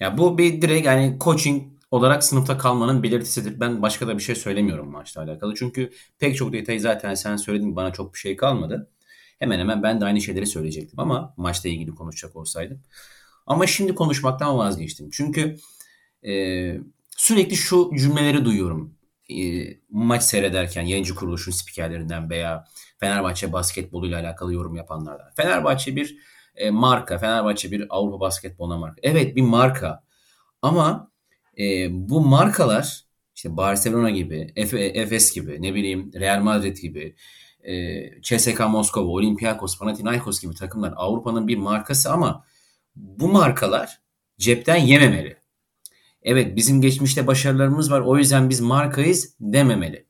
[0.00, 3.60] Ya bu bir direkt yani coaching olarak sınıfta kalmanın belirtisidir.
[3.60, 5.54] Ben başka da bir şey söylemiyorum maçla alakalı.
[5.54, 8.90] Çünkü pek çok detayı zaten sen söyledin bana çok bir şey kalmadı.
[9.38, 12.82] Hemen hemen ben de aynı şeyleri söyleyecektim ama maçla ilgili konuşacak olsaydım.
[13.46, 15.10] Ama şimdi konuşmaktan vazgeçtim.
[15.10, 15.56] Çünkü
[16.26, 16.32] e,
[17.16, 18.95] sürekli şu cümleleri duyuyorum.
[19.30, 22.64] E, maç seyrederken yayıncı kuruluşun spikerlerinden veya
[23.00, 25.30] Fenerbahçe basketboluyla alakalı yorum yapanlardan.
[25.36, 26.16] Fenerbahçe bir
[26.56, 29.00] e, marka, Fenerbahçe bir Avrupa basketboluna marka.
[29.02, 30.04] Evet bir marka
[30.62, 31.10] ama
[31.58, 37.14] e, bu markalar işte Barcelona gibi, Efes gibi, ne bileyim Real Madrid gibi,
[37.66, 42.44] e, CSK Moskova, Olympiakos, Panathinaikos gibi takımlar Avrupa'nın bir markası ama
[42.96, 44.00] bu markalar
[44.38, 45.36] cepten yememeli.
[46.26, 50.06] Evet bizim geçmişte başarılarımız var o yüzden biz markayız dememeli.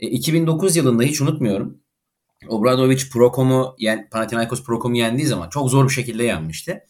[0.00, 1.78] E, 2009 yılında hiç unutmuyorum.
[2.48, 6.84] Obradovic Procom'u yani Panathinaikos Procom'u yendiği zaman çok zor bir şekilde yenmişti.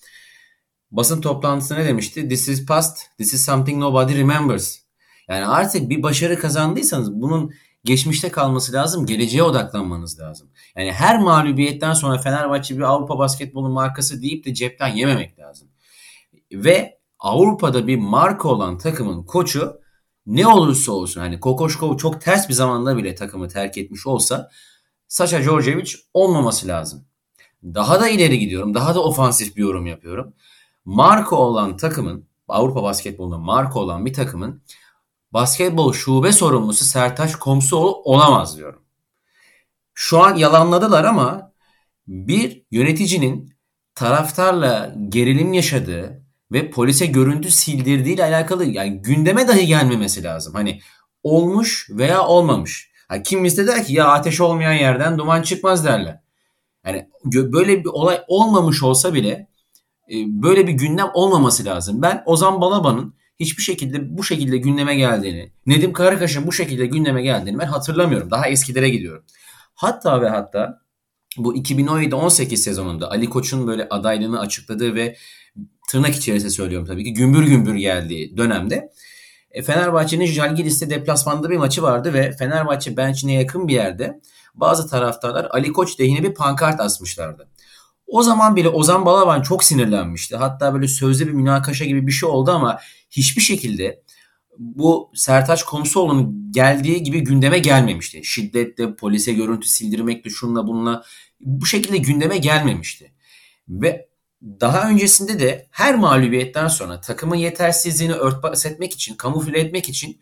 [0.90, 2.29] Basın toplantısında ne demişti?
[2.29, 4.79] This is past, this is something nobody remembers.
[5.29, 7.52] Yani artık bir başarı kazandıysanız bunun
[7.85, 10.50] geçmişte kalması lazım, geleceğe odaklanmanız lazım.
[10.76, 15.68] Yani her mağlubiyetten sonra Fenerbahçe bir Avrupa basketbolu markası deyip de cepten yememek lazım.
[16.52, 19.81] Ve Avrupa'da bir marka olan takımın koçu
[20.26, 24.50] ne olursa olsun hani Kokoşkov çok ters bir zamanda bile takımı terk etmiş olsa
[25.09, 27.05] Sasha Djordjevic olmaması lazım.
[27.64, 28.74] Daha da ileri gidiyorum.
[28.74, 30.35] Daha da ofansif bir yorum yapıyorum.
[30.85, 34.62] Marka olan takımın Avrupa basketbolunda marka olan bir takımın
[35.33, 38.83] basketbol şube sorumlusu Sertaç Komsoğlu olamaz diyorum.
[39.94, 41.52] Şu an yalanladılar ama
[42.07, 43.55] bir yöneticinin
[43.94, 50.54] taraftarla gerilim yaşadığı ve polise görüntü sildirdiği ile alakalı yani gündeme dahi gelmemesi lazım.
[50.54, 50.80] Hani
[51.22, 52.90] olmuş veya olmamış.
[53.11, 56.20] Yani kimisi de der ki ya ateş olmayan yerden duman çıkmaz derler.
[56.87, 59.48] Yani böyle bir olay olmamış olsa bile
[60.11, 62.02] e, böyle bir gündem olmaması lazım.
[62.02, 67.59] Ben Ozan Balaban'ın hiçbir şekilde bu şekilde gündeme geldiğini, Nedim Karakaş'ın bu şekilde gündeme geldiğini
[67.59, 68.30] ben hatırlamıyorum.
[68.30, 69.24] Daha eskilere gidiyorum.
[69.74, 70.80] Hatta ve hatta
[71.37, 75.16] bu 2017-18 sezonunda Ali Koç'un böyle adaylığını açıkladığı ve
[75.87, 78.90] tırnak içerisinde söylüyorum tabii ki gümbür gümbür geldiği dönemde
[79.51, 84.20] e, Fenerbahçe'nin Jalgiris'te deplasmanda bir maçı vardı ve Fenerbahçe bench'ine yakın bir yerde
[84.55, 87.49] bazı taraftarlar Ali Koç lehine bir pankart asmışlardı.
[88.07, 90.37] O zaman bile Ozan Balaban çok sinirlenmişti.
[90.37, 92.79] Hatta böyle sözde bir münakaşa gibi bir şey oldu ama
[93.11, 94.03] hiçbir şekilde
[94.59, 98.25] bu Sertaç Komsoğlu'nun geldiği gibi gündeme gelmemişti.
[98.25, 101.03] Şiddetle, polise görüntü sildirmekle, şunla bununla
[101.40, 103.12] bu şekilde gündeme gelmemişti.
[103.68, 104.09] Ve
[104.61, 110.20] daha öncesinde de her mağlubiyetten sonra takımın yetersizliğini örtbas etmek için, kamufle etmek için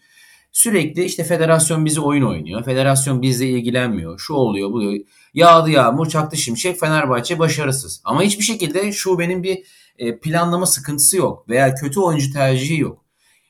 [0.52, 2.64] sürekli işte federasyon bizi oyun oynuyor.
[2.64, 4.18] Federasyon bizle ilgilenmiyor.
[4.18, 5.04] Şu oluyor, bu oluyor.
[5.34, 8.00] Yağdı yağmur, çaktı şimşek, Fenerbahçe başarısız.
[8.04, 9.64] Ama hiçbir şekilde şu benim bir
[9.98, 13.04] e, planlama sıkıntısı yok veya kötü oyuncu tercihi yok.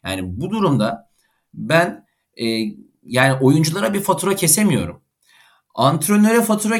[0.04, 1.10] Yani bu durumda
[1.54, 2.06] ben
[2.36, 2.44] e,
[3.06, 5.00] yani oyunculara bir fatura kesemiyorum.
[5.74, 6.76] Antrenöre fatura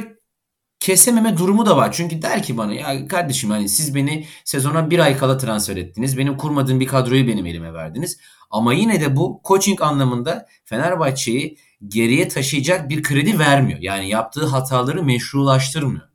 [0.85, 1.92] kesememe durumu da var.
[1.92, 6.18] Çünkü der ki bana ya kardeşim hani siz beni sezona bir ay kala transfer ettiniz.
[6.18, 8.18] Benim kurmadığım bir kadroyu benim elime verdiniz.
[8.51, 13.79] Ama yine de bu coaching anlamında Fenerbahçe'yi geriye taşıyacak bir kredi vermiyor.
[13.83, 16.09] Yani yaptığı hataları meşrulaştırmıyor.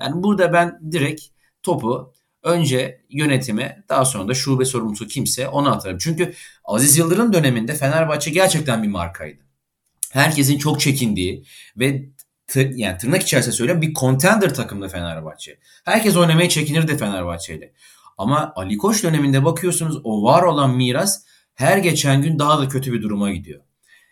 [0.00, 1.22] Yani burada ben direkt
[1.62, 5.98] topu Önce yönetime daha sonra da şube sorumlusu kimse ona atarım.
[5.98, 9.42] Çünkü Aziz Yıldırım döneminde Fenerbahçe gerçekten bir markaydı.
[10.12, 11.44] Herkesin çok çekindiği
[11.76, 12.08] ve
[12.54, 15.58] yani tırnak içerisinde söylüyorum bir contender takımda Fenerbahçe.
[15.84, 17.72] Herkes oynamaya çekinirdi Fenerbahçe'yle.
[18.18, 22.92] Ama Ali Koç döneminde bakıyorsunuz o var olan miras her geçen gün daha da kötü
[22.92, 23.60] bir duruma gidiyor.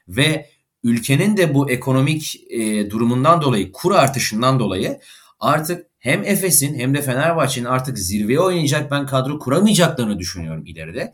[0.09, 0.51] Ve
[0.83, 5.01] ülkenin de bu ekonomik e, durumundan dolayı, kur artışından dolayı
[5.41, 11.13] artık hem Efes'in hem de Fenerbahçe'nin artık zirveye oynayacak ben kadro kuramayacaklarını düşünüyorum ileride.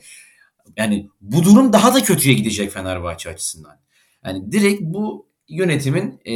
[0.77, 3.81] Yani bu durum daha da kötüye gidecek Fenerbahçe açısından.
[4.25, 6.35] Yani direkt bu yönetimin e,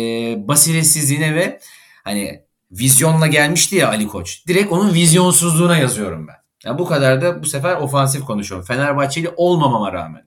[0.48, 1.61] basiretsizliğine ve
[2.05, 4.46] hani vizyonla gelmişti ya Ali Koç.
[4.48, 6.37] Direkt onun vizyonsuzluğuna yazıyorum ben.
[6.64, 8.66] Yani bu kadar da bu sefer ofansif konuşuyorum.
[8.66, 10.26] Fenerbahçeli olmamama rağmen.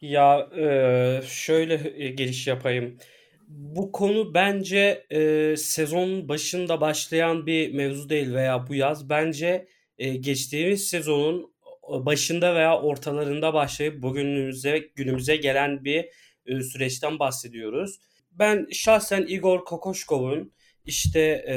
[0.00, 2.98] Ya e, şöyle e, giriş yapayım.
[3.48, 9.08] Bu konu bence e, sezon başında başlayan bir mevzu değil veya bu yaz.
[9.08, 11.52] Bence e, geçtiğimiz sezonun
[11.88, 16.08] başında veya ortalarında başlayıp bugünümüze günümüze gelen bir
[16.48, 17.98] e, süreçten bahsediyoruz.
[18.32, 20.52] Ben şahsen Igor Kokoşkov'un
[20.84, 21.54] işte e,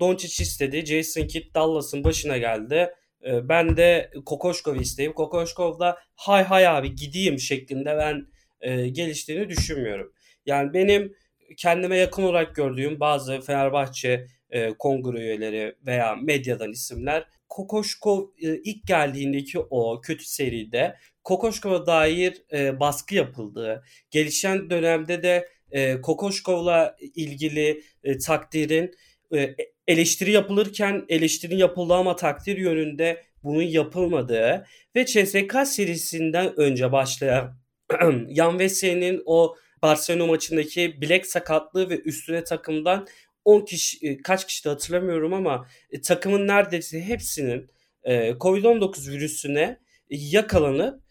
[0.00, 0.86] Doncic istedi.
[0.86, 2.90] Jason Kidd Dallas'ın başına geldi.
[3.26, 8.26] E, ben de Kokoşkov'u isteyip Kokoşkov da hay hay abi gideyim şeklinde ben
[8.60, 10.12] e, geliştiğini düşünmüyorum.
[10.46, 11.14] Yani benim
[11.56, 18.86] kendime yakın olarak gördüğüm bazı Fenerbahçe e, kongre üyeleri veya medyadan isimler Kokoşkov e, ilk
[18.86, 27.82] geldiğindeki o kötü seride Kokoşkov'a dair e, baskı yapıldığı, gelişen dönemde de e, Kokoşkov'la ilgili
[28.04, 28.94] e, takdirin
[29.34, 29.56] e,
[29.86, 37.56] eleştiri yapılırken eleştiri yapıldı ama takdir yönünde bunun yapılmadığı ve CSK serisinden önce başlayan
[38.28, 43.06] Yan Vesey'nin o Barcelona maçındaki bilek sakatlığı ve üstüne takımdan
[43.44, 47.70] 10 kişi e, kaç kişi de hatırlamıyorum ama e, takımın neredeyse hepsinin
[48.04, 49.78] e, Covid-19 virüsüne
[50.10, 51.03] yakalanıp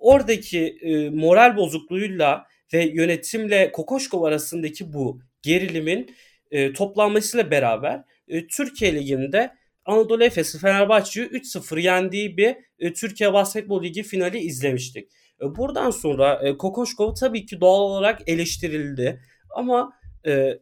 [0.00, 6.14] oradaki e, moral bozukluğuyla ve yönetimle Kokoşkov arasındaki bu gerilimin
[6.50, 9.50] e, toplanmasıyla beraber e, Türkiye Ligi'nde
[9.84, 15.08] Anadolu Efes'i Fenerbahçe'yi 3-0 yendiği bir e, Türkiye Basketbol Ligi finali izlemiştik.
[15.42, 19.22] E, buradan sonra e, Kokoşkov tabii ki doğal olarak eleştirildi.
[19.50, 19.92] Ama
[20.26, 20.58] e,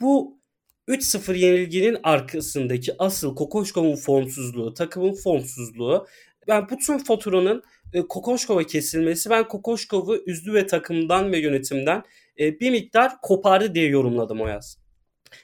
[0.00, 0.38] bu
[0.88, 6.06] 3-0 yenilginin arkasındaki asıl Kokoşkov'un formsuzluğu, takımın formsuzluğu
[6.46, 12.02] yani bu tüm faturanın e, Kokoşkov'a kesilmesi ben Kokoşkov'u üzdü ve takımdan ve yönetimden
[12.38, 14.78] e, bir miktar kopardı diye yorumladım o yaz.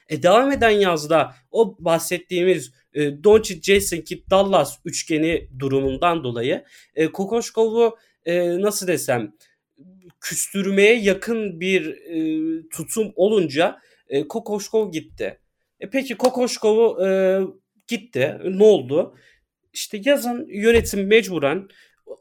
[0.09, 6.63] E, devam eden yazda o bahsettiğimiz e, Doncic, Jason Kidd, Dallas üçgeni durumundan dolayı
[6.95, 9.33] e, Kokoşkov'u e, nasıl desem
[10.21, 15.39] küstürmeye yakın bir e, tutum olunca e, Kokoşkov gitti.
[15.79, 17.09] E, peki Kokoşkov'u e,
[17.87, 18.37] gitti.
[18.43, 19.15] Ne oldu?
[19.73, 21.67] İşte yazın yönetim mecburen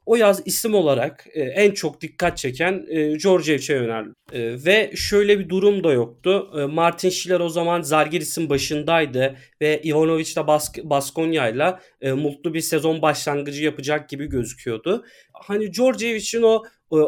[0.07, 4.11] o yaz isim olarak e, en çok dikkat çeken e, Georgievic'e yöneldi.
[4.33, 6.51] E, ve şöyle bir durum da yoktu.
[6.59, 12.61] E, Martin Schiller o zaman Zalgiris'in başındaydı ve Ivanovic de Bask Baskonya'yla e, mutlu bir
[12.61, 15.05] sezon başlangıcı yapacak gibi gözüküyordu.
[15.33, 16.99] Hani Georgievic'in o e,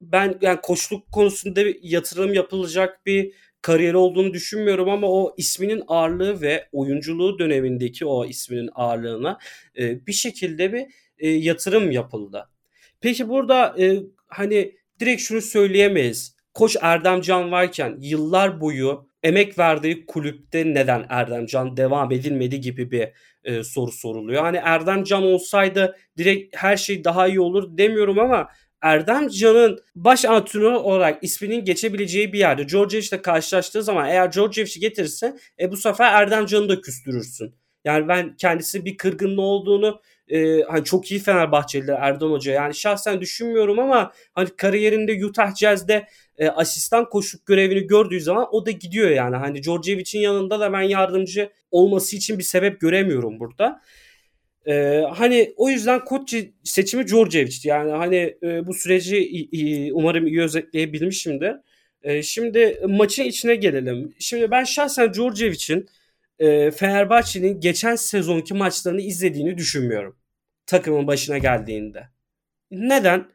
[0.00, 6.40] ben yani koçluk konusunda bir yatırım yapılacak bir kariyeri olduğunu düşünmüyorum ama o isminin ağırlığı
[6.40, 9.38] ve oyunculuğu dönemindeki o isminin ağırlığına
[9.78, 10.86] e, bir şekilde bir
[11.20, 12.48] e, yatırım yapıldı.
[13.00, 16.36] Peki burada e, hani direkt şunu söyleyemeyiz.
[16.54, 23.08] Koç Erdemcan varken yıllar boyu emek verdiği kulüpte neden Erdemcan devam edilmedi gibi bir
[23.44, 24.42] e, soru soruluyor.
[24.42, 28.48] Hani Erdemcan olsaydı direkt her şey daha iyi olur demiyorum ama
[28.82, 35.36] Erdemcan'ın baş antrenör olarak isminin geçebileceği bir yerde Georgievic ile karşılaştığı zaman eğer Georgievic'i getirirse
[35.60, 37.54] e, bu sefer Erdemcan'ı da küstürürsün.
[37.84, 42.52] Yani ben kendisi bir kırgınlığı olduğunu e, hani çok iyi Fenerbahçeliler Erdoğan Hoca.
[42.52, 46.06] Yani şahsen düşünmüyorum ama hani kariyerinde Utah Jazz'de
[46.38, 49.36] e, asistan koşuk görevini gördüğü zaman o da gidiyor yani.
[49.36, 53.80] Hani Georgievic'in yanında da ben yardımcı olması için bir sebep göremiyorum burada.
[54.66, 57.68] Ee, hani o yüzden koç seçimi Georgievic'ti.
[57.68, 61.52] Yani hani e, bu süreci e, umarım iyi özetleyebilmişimdir.
[62.02, 64.14] E, şimdi maçın içine gelelim.
[64.18, 65.86] Şimdi ben şahsen Georgievic'in
[66.38, 70.16] e, Fenerbahçe'nin geçen sezonki maçlarını izlediğini düşünmüyorum.
[70.70, 72.08] Takımın başına geldiğinde.
[72.70, 73.32] Neden?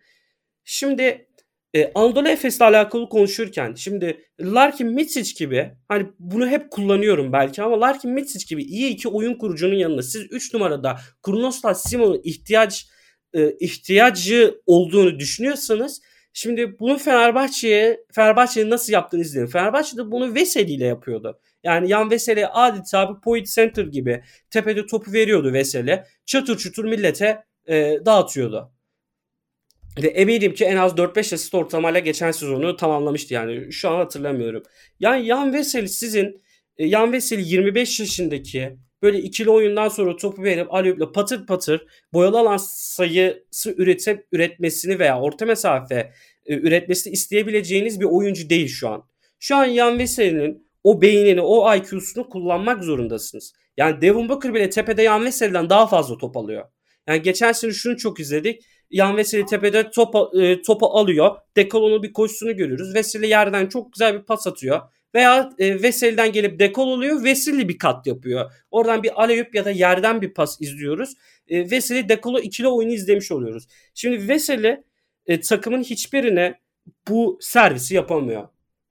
[0.63, 1.27] Şimdi
[1.73, 7.81] e, Anadolu Efes'le alakalı konuşurken şimdi Larkin Mitsic gibi hani bunu hep kullanıyorum belki ama
[7.81, 12.87] Larkin Mitsic gibi iyi iki oyun kurucunun yanında siz 3 numarada Kronostas Simon'un ihtiyaç
[13.33, 16.01] e, ihtiyacı olduğunu düşünüyorsanız
[16.37, 19.47] Şimdi bunu Fenerbahçe'ye Fenerbahçe'nin nasıl yaptığını izleyin.
[19.47, 21.39] Fenerbahçe de bunu Veseli ile yapıyordu.
[21.65, 26.03] Yani Yan Veseli adeta bir point center gibi tepede topu veriyordu Veseli.
[26.25, 28.71] Çatır çutur millete e, dağıtıyordu.
[30.03, 33.71] Ve eminim ki en az 4-5 asist ortalamayla geçen sezonu tamamlamıştı yani.
[33.73, 34.63] Şu an hatırlamıyorum.
[34.99, 36.41] Yani Yan Veseli sizin
[36.77, 42.39] e, Yan Veseli 25 yaşındaki böyle ikili oyundan sonra topu verip Aliyup'la patır patır boyalı
[42.39, 46.11] alan sayısı üretip üretmesini veya orta mesafe
[46.45, 49.03] e, üretmesini isteyebileceğiniz bir oyuncu değil şu an.
[49.39, 53.53] Şu an Yan Veseli'nin o beynini, o IQ'sunu kullanmak zorundasınız.
[53.77, 56.65] Yani Devon Booker bile tepede Yan Veseli'den daha fazla top alıyor.
[57.07, 58.63] Yani geçen sene şunu çok izledik.
[58.89, 61.35] Yan Veseli tepede topu, e, topu alıyor.
[61.57, 62.95] Dekolon'un bir koşusunu görüyoruz.
[62.95, 64.81] Veseli yerden çok güzel bir pas atıyor.
[65.15, 67.23] Veya e, Veseli'den gelip dekol oluyor.
[67.23, 68.51] Veseli bir kat yapıyor.
[68.71, 71.13] Oradan bir aleyüp ya da yerden bir pas izliyoruz.
[71.47, 73.67] E, Veseli dekolo ikili oyunu izlemiş oluyoruz.
[73.93, 74.83] Şimdi Veseli
[75.27, 76.59] e, takımın hiçbirine
[77.07, 78.47] bu servisi yapamıyor.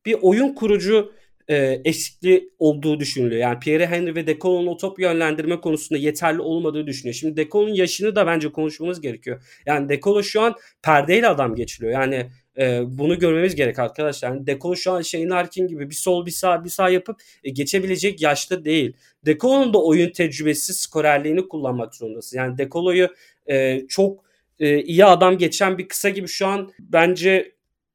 [0.06, 1.12] Bir oyun kurucu
[1.48, 3.40] e, eksikliği olduğu düşünülüyor.
[3.40, 7.14] Yani Pierre Henry ve Decolon'un o top yönlendirme konusunda yeterli olmadığı düşünüyor.
[7.14, 9.42] Şimdi Decolon'un yaşını da bence konuşmamız gerekiyor.
[9.66, 11.92] Yani Decolo şu an perdeyle adam geçiliyor.
[11.92, 14.28] Yani e, bunu görmemiz gerek arkadaşlar.
[14.28, 17.50] Yani Decolo şu an Shane Larkin gibi bir sol bir sağ bir sağ yapıp e,
[17.50, 18.96] geçebilecek yaşta değil.
[19.26, 22.36] Decolo'nun da oyun tecrübesi skorerliğini kullanmak zorundasın.
[22.36, 23.08] Yani Decolo'yu
[23.50, 24.24] e, çok
[24.60, 27.54] e, iyi adam geçen bir kısa gibi şu an bence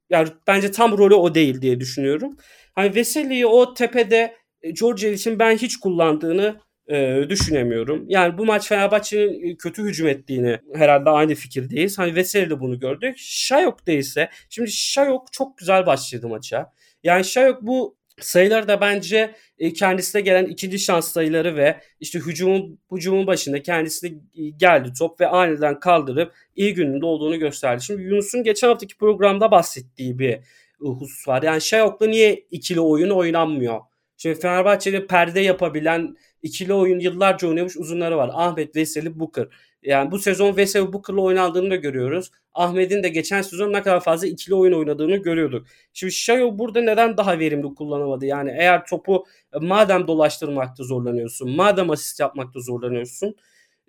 [0.09, 2.37] yani bence tam rolü o değil diye düşünüyorum.
[2.79, 8.05] Hani Veseli'yi o tepede e, Georgievic'in ben hiç kullandığını e, düşünemiyorum.
[8.07, 11.97] Yani bu maç Fenerbahçe'nin e, kötü hücum ettiğini herhalde aynı fikirdeyiz.
[11.97, 13.15] Hani Veseli de bunu gördük.
[13.17, 16.73] Şayok değilse şimdi Şayok çok güzel başladı maça.
[17.03, 22.79] Yani Şayok bu sayıları da bence e, kendisine gelen ikinci şans sayıları ve işte hücumun
[22.91, 24.11] hücumun başında kendisine
[24.57, 27.83] geldi top ve aniden kaldırıp iyi gününde olduğunu gösterdi.
[27.83, 30.39] Şimdi Yunus'un geçen haftaki programda bahsettiği bir
[30.79, 31.43] husus var.
[31.43, 33.79] Yani Şayok'la niye ikili oyun oynanmıyor?
[34.17, 38.29] Şimdi Fenerbahçe'de perde yapabilen ikili oyun yıllarca oynamış uzunları var.
[38.33, 39.47] Ahmet, Veseli, Booker.
[39.83, 42.31] Yani bu sezon Veseli Booker'la oynandığını da görüyoruz.
[42.53, 45.67] Ahmet'in de geçen sezon ne kadar fazla ikili oyun oynadığını görüyorduk.
[45.93, 48.25] Şimdi Şayo burada neden daha verimli kullanamadı?
[48.25, 53.35] Yani eğer topu e, madem dolaştırmakta zorlanıyorsun, madem asist yapmakta zorlanıyorsun,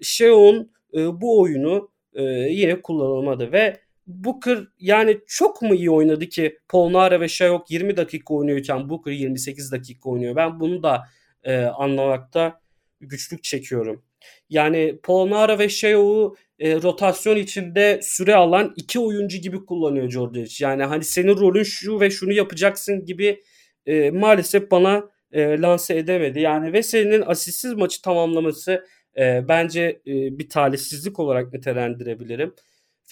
[0.03, 3.81] Şayo'nun e, bu oyunu e, yine kullanılmadı ve
[4.25, 9.73] Booker yani çok mu iyi oynadı ki Polnara ve Şayok 20 dakika oynuyorken Booker 28
[9.73, 10.37] dakika oynuyor.
[10.37, 11.03] Ben bunu da
[11.45, 12.61] e, anlamakta
[13.01, 14.05] güçlük çekiyorum.
[14.49, 20.61] Yani Polnara ve Shayok'u e, rotasyon içinde süre alan iki oyuncu gibi kullanıyor Georgievich.
[20.61, 23.43] Yani hani senin rolün şu ve şunu yapacaksın gibi
[23.87, 26.41] e, maalesef bana e, lanse edemedi.
[26.41, 28.87] Yani Veseli'nin asistsiz maçı tamamlaması
[29.19, 32.55] e, bence e, bir talihsizlik olarak nitelendirebilirim.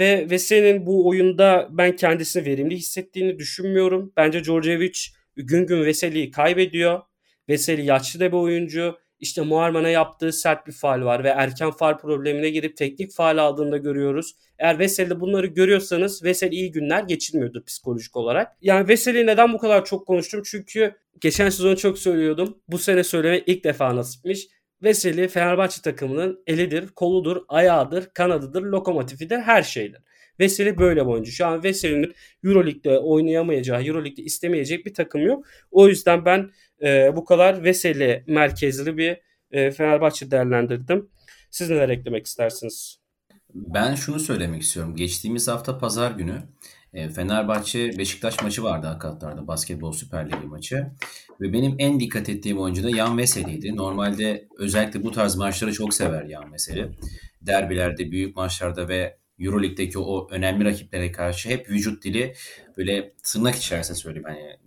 [0.01, 4.13] Ve Veseli'nin bu oyunda ben kendisini verimli hissettiğini düşünmüyorum.
[4.17, 4.99] Bence Georgievich
[5.37, 7.01] gün gün Veseli'yi kaybediyor.
[7.49, 8.99] Veseli yaşlı da bir oyuncu.
[9.21, 13.77] İşte Muharman'a yaptığı sert bir faal var ve erken faal problemine girip teknik faal aldığında
[13.77, 14.35] görüyoruz.
[14.59, 18.57] Eğer Veseli'de bunları görüyorsanız Veseli iyi günler geçirmiyordur psikolojik olarak.
[18.61, 20.43] Yani Veseli neden bu kadar çok konuştum?
[20.45, 22.59] Çünkü geçen sezon çok söylüyordum.
[22.69, 24.49] Bu sene söyleme ilk defa nasipmiş.
[24.83, 30.01] Veseli Fenerbahçe takımının elidir, koludur, ayağıdır, kanadıdır, lokomotifidir, her şeydir.
[30.41, 31.33] Veseli böyle bir oyuncu.
[31.33, 32.15] Şu an Veseli'nin
[32.45, 35.47] Euroleague'de oynayamayacağı, Euroleague'de istemeyecek bir takım yok.
[35.71, 36.51] O yüzden ben
[36.83, 41.11] e, bu kadar Veseli merkezli bir e, Fenerbahçe değerlendirdim.
[41.51, 42.99] Siz neler eklemek istersiniz?
[43.55, 44.97] Ben şunu söylemek istiyorum.
[44.97, 46.43] Geçtiğimiz hafta pazar günü
[46.93, 50.87] Fenerbahçe Beşiktaş maçı vardı hakatlarda basketbol Süper Ligi maçı.
[51.41, 53.77] Ve benim en dikkat ettiğim oyuncu da Yan Veseli'ydi.
[53.77, 56.91] Normalde özellikle bu tarz maçları çok sever Yan Veseli.
[57.43, 62.35] Derbilerde, büyük maçlarda ve Euroleague'deki o önemli rakiplere karşı hep vücut dili
[62.77, 64.29] böyle tırnak içerisinde söyleyeyim.
[64.29, 64.59] Hani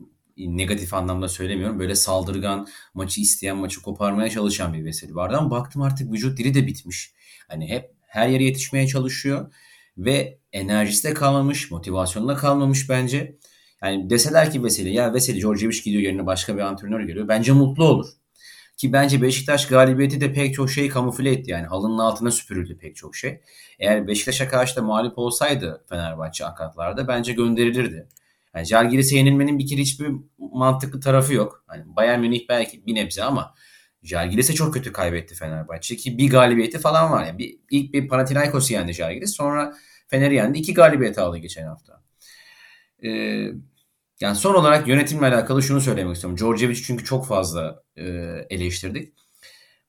[0.58, 1.80] negatif anlamda söylemiyorum.
[1.80, 6.54] Böyle saldırgan, maçı isteyen, maçı koparmaya çalışan bir Veseli vardı ama baktım artık vücut dili
[6.54, 7.14] de bitmiş.
[7.48, 9.54] Hani hep her yere yetişmeye çalışıyor
[9.98, 13.38] ve enerjisi de kalmamış, motivasyonu da kalmamış bence.
[13.84, 17.28] Yani deseler ki Veseli ya Veseli Georgievic gidiyor yerine başka bir antrenör geliyor.
[17.28, 18.06] Bence mutlu olur.
[18.78, 21.52] Ki bence Beşiktaş galibiyeti de pek çok şeyi kamufle etti.
[21.52, 23.42] Yani halının altına süpürüldü pek çok şey.
[23.80, 28.08] Eğer Beşiktaş'a karşı da mağlup olsaydı Fenerbahçe akatlarda bence gönderilirdi.
[28.56, 31.64] Yani Jalgiris'e yenilmenin bir kere hiçbir mantıklı tarafı yok.
[31.68, 33.54] Hani Bayern Münih belki bir nebze ama
[34.04, 37.26] Jalgiris'e çok kötü kaybetti Fenerbahçe ki bir galibiyeti falan var.
[37.26, 39.78] Yani bir, ilk bir Panathinaikos'u yendi Jalgiris sonra
[40.08, 40.58] Fener'i yendi.
[40.58, 42.04] iki galibiyet aldı geçen hafta.
[43.04, 43.10] Ee,
[44.20, 46.38] yani son olarak yönetimle alakalı şunu söylemek istiyorum.
[46.38, 48.04] Djordjevic çünkü çok fazla e,
[48.50, 49.14] eleştirdik.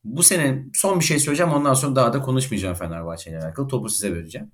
[0.05, 3.69] Bu sene son bir şey söyleyeceğim ondan sonra daha da konuşmayacağım Fenerbahçe ile alakalı.
[3.69, 4.53] Topu size vereceğim.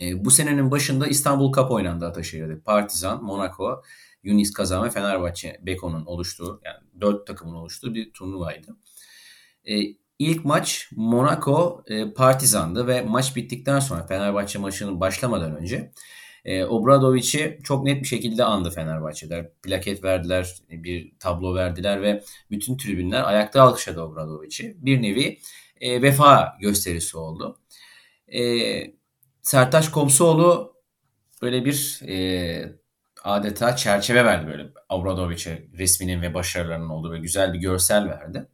[0.00, 2.60] E, bu senenin başında İstanbul Cup oynandı Ataşehir'de.
[2.60, 3.82] Partizan, Monaco,
[4.26, 8.76] Yunis Kazan ve Fenerbahçe Beko'nun oluştuğu yani dört takımın oluştuğu bir turnuvaydı.
[9.64, 9.80] E,
[10.18, 15.92] ilk maç Monaco e, Partizan'dı ve maç bittikten sonra Fenerbahçe maçının başlamadan önce
[16.44, 19.52] e, Obradovic'i çok net bir şekilde andı Fenerbahçeler.
[19.62, 24.76] Plaket verdiler, bir tablo verdiler ve bütün tribünler ayakta alkışladı Obradovic'i.
[24.78, 25.38] Bir nevi
[25.80, 27.58] e, vefa gösterisi oldu.
[28.28, 28.40] E,
[29.42, 30.76] Sertaç Komsoğlu
[31.42, 32.85] böyle bir e,
[33.26, 38.46] adeta çerçeve verdi böyle Obradovic'e resminin ve başarılarının olduğu böyle güzel bir görsel verdi.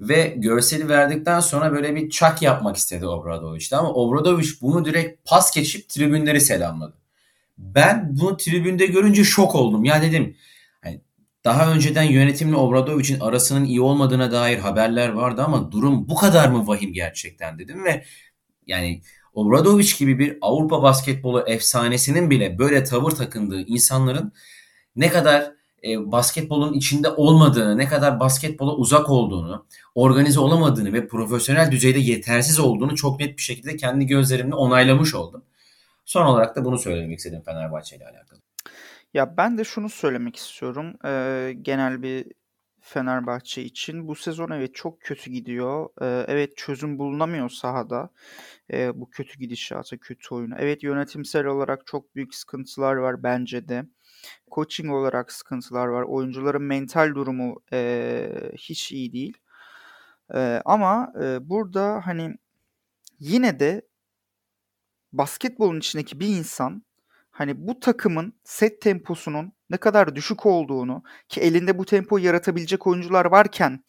[0.00, 5.54] Ve görseli verdikten sonra böyle bir çak yapmak istedi Obradovic'te ama Obradovic bunu direkt pas
[5.54, 6.94] geçip tribünleri selamladı.
[7.58, 9.84] Ben bunu tribünde görünce şok oldum.
[9.84, 10.36] Ya dedim
[10.82, 11.00] hani
[11.44, 16.66] daha önceden yönetimle Obradovic'in arasının iyi olmadığına dair haberler vardı ama durum bu kadar mı
[16.66, 18.04] vahim gerçekten dedim ve
[18.66, 19.02] yani
[19.36, 24.32] Obradovic gibi bir Avrupa basketbolu efsanesinin bile böyle tavır takındığı insanların
[24.96, 25.52] ne kadar
[25.84, 32.58] e, basketbolun içinde olmadığını, ne kadar basketbola uzak olduğunu, organize olamadığını ve profesyonel düzeyde yetersiz
[32.58, 35.42] olduğunu çok net bir şekilde kendi gözlerimle onaylamış oldum.
[36.04, 38.40] Son olarak da bunu söylemek istedim Fenerbahçe ile alakalı.
[39.14, 40.94] Ya ben de şunu söylemek istiyorum.
[41.04, 42.26] Ee, genel bir
[42.88, 44.08] Fenerbahçe için.
[44.08, 45.88] Bu sezon evet çok kötü gidiyor.
[46.28, 48.10] Evet çözüm bulunamıyor sahada.
[48.94, 50.54] Bu kötü gidişata, kötü oyunu.
[50.58, 53.84] Evet yönetimsel olarak çok büyük sıkıntılar var bence de.
[54.52, 56.02] Coaching olarak sıkıntılar var.
[56.02, 57.62] Oyuncuların mental durumu
[58.56, 59.38] hiç iyi değil.
[60.64, 62.34] Ama burada hani
[63.20, 63.82] yine de
[65.12, 66.85] basketbolun içindeki bir insan
[67.36, 73.24] hani bu takımın set temposunun ne kadar düşük olduğunu ki elinde bu tempoyu yaratabilecek oyuncular
[73.24, 73.84] varken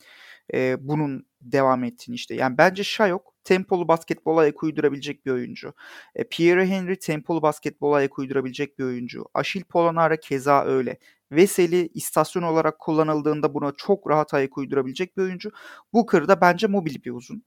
[0.53, 2.35] e, bunun devam ettiğini işte.
[2.35, 5.73] Yani bence Shayok tempolu basketbola ayak uydurabilecek bir oyuncu.
[6.15, 9.25] E, Pierre Henry tempolu basketbola ayak uydurabilecek bir oyuncu.
[9.33, 10.99] Achille Polonara keza öyle.
[11.31, 15.51] Veseli istasyon olarak kullanıldığında buna çok rahat ayak uydurabilecek bir oyuncu.
[15.93, 17.43] Booker da bence mobil bir uzun.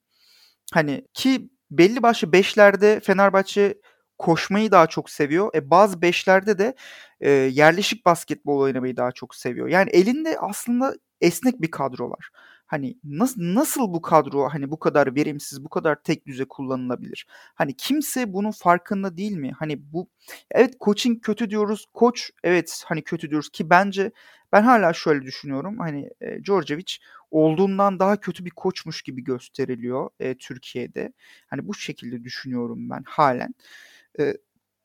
[0.73, 3.75] Hani ki belli başlı beşlerde Fenerbahçe
[4.21, 5.51] koşmayı daha çok seviyor.
[5.55, 6.75] E bazı beşlerde de
[7.21, 9.69] e, yerleşik basketbol oynamayı daha çok seviyor.
[9.69, 12.31] Yani elinde aslında esnek bir kadro var.
[12.67, 17.27] Hani nasıl nasıl bu kadro hani bu kadar verimsiz, bu kadar tek düze kullanılabilir?
[17.55, 19.53] Hani kimse bunun farkında değil mi?
[19.59, 20.09] Hani bu
[20.51, 21.87] evet coaching kötü diyoruz.
[21.95, 24.13] Koç evet hani kötü diyoruz ki bence
[24.53, 25.79] ben hala şöyle düşünüyorum.
[25.79, 26.97] Hani e, Djordjevic
[27.31, 31.13] olduğundan daha kötü bir koçmuş gibi gösteriliyor e, Türkiye'de.
[31.47, 33.55] Hani bu şekilde düşünüyorum ben halen.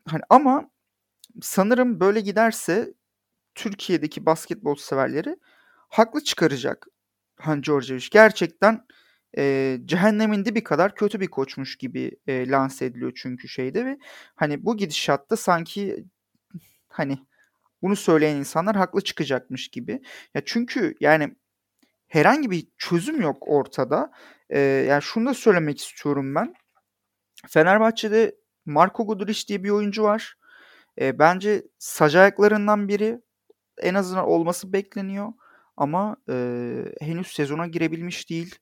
[0.07, 0.69] Hani ama
[1.41, 2.93] sanırım böyle giderse
[3.55, 5.37] Türkiye'deki basketbol severleri
[5.89, 6.87] haklı çıkaracak.
[7.39, 8.85] Han Djordjevic gerçekten
[9.37, 13.97] e, cehennemin dibi kadar kötü bir koçmuş gibi e, lanse ediliyor çünkü şeyde ve
[14.35, 16.05] hani bu gidişatta sanki
[16.87, 17.19] hani
[17.81, 20.01] bunu söyleyen insanlar haklı çıkacakmış gibi.
[20.33, 21.35] Ya çünkü yani
[22.07, 24.11] herhangi bir çözüm yok ortada.
[24.49, 26.53] E, yani şunu da söylemek istiyorum ben.
[27.47, 28.35] Fenerbahçe'de
[28.65, 30.35] Marco Guduric diye bir oyuncu var.
[31.01, 32.15] E, bence sac
[32.87, 33.21] biri
[33.77, 35.33] en azından olması bekleniyor.
[35.77, 36.35] Ama e,
[37.01, 38.55] henüz sezona girebilmiş değil.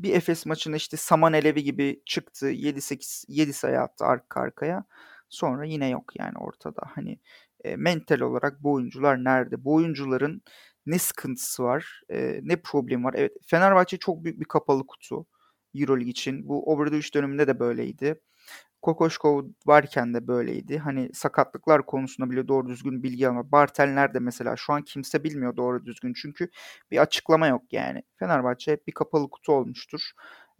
[0.00, 2.50] Bir Efes maçında işte Saman Elevi gibi çıktı.
[2.50, 4.84] 7-8 7 sayı attı arka arkaya.
[5.28, 6.82] Sonra yine yok yani ortada.
[6.94, 7.18] Hani
[7.64, 9.64] e, mental olarak bu oyuncular nerede?
[9.64, 10.42] Bu oyuncuların
[10.86, 12.02] ne sıkıntısı var?
[12.10, 13.14] E, ne problem var?
[13.16, 15.26] Evet Fenerbahçe çok büyük bir kapalı kutu.
[15.74, 16.48] Euroleague için.
[16.48, 18.20] Bu Obradoviç döneminde de böyleydi.
[18.86, 20.78] Kokoşkov varken de böyleydi.
[20.78, 23.52] Hani sakatlıklar konusunda bile doğru düzgün bilgi alma.
[23.52, 24.56] Bartel nerede mesela?
[24.56, 26.12] Şu an kimse bilmiyor doğru düzgün.
[26.22, 26.48] Çünkü
[26.90, 28.02] bir açıklama yok yani.
[28.16, 30.10] Fenerbahçe hep bir kapalı kutu olmuştur.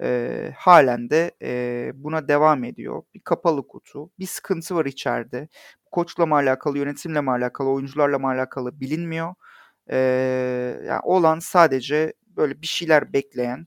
[0.02, 3.02] Ee, halen de e, buna devam ediyor.
[3.14, 4.10] Bir kapalı kutu.
[4.18, 5.48] Bir sıkıntı var içeride.
[5.90, 9.34] Koçla mı alakalı, yönetimle mi alakalı, oyuncularla mı alakalı bilinmiyor.
[9.90, 9.96] Ee,
[10.86, 13.66] yani olan sadece böyle bir şeyler bekleyen,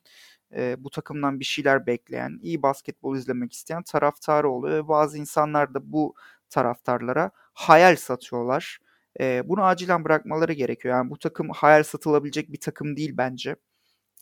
[0.56, 5.92] e, bu takımdan bir şeyler bekleyen, iyi basketbol izlemek isteyen taraftarı oluyor bazı insanlar da
[5.92, 6.16] bu
[6.50, 8.80] taraftarlara hayal satıyorlar.
[9.20, 10.96] E, bunu acilen bırakmaları gerekiyor.
[10.96, 13.56] Yani bu takım hayal satılabilecek bir takım değil bence.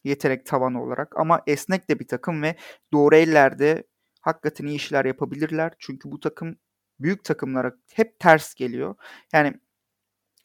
[0.04, 2.56] Yetenek tavanı olarak ama esnek de bir takım ve
[2.94, 3.84] doğru ellerde
[4.22, 5.74] hakikaten iyi işler yapabilirler.
[5.80, 6.56] Çünkü bu takım
[7.00, 8.96] büyük takımlara hep ters geliyor.
[9.34, 9.54] Yani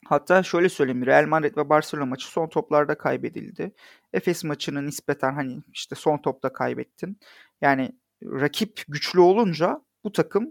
[0.07, 3.73] Hatta şöyle söyleyeyim Real Madrid ve Barcelona maçı son toplarda kaybedildi.
[4.13, 7.19] Efes maçını nispeten hani işte son topta kaybettin.
[7.61, 7.93] Yani
[8.23, 10.51] rakip güçlü olunca bu takım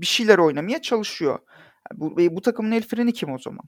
[0.00, 1.38] bir şeyler oynamaya çalışıyor.
[1.94, 3.64] Bu, bu takımın el freni kim o zaman?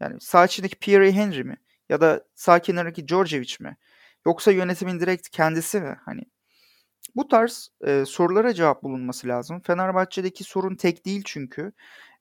[0.00, 1.56] Yani sağ içindeki Pierre Henry mi?
[1.88, 3.76] Ya da sağ kenardaki Djordjevic mi?
[4.26, 5.96] Yoksa yönetimin direkt kendisi mi?
[6.04, 6.22] Hani
[7.16, 9.60] Bu tarz e, sorulara cevap bulunması lazım.
[9.60, 11.72] Fenerbahçe'deki sorun tek değil çünkü.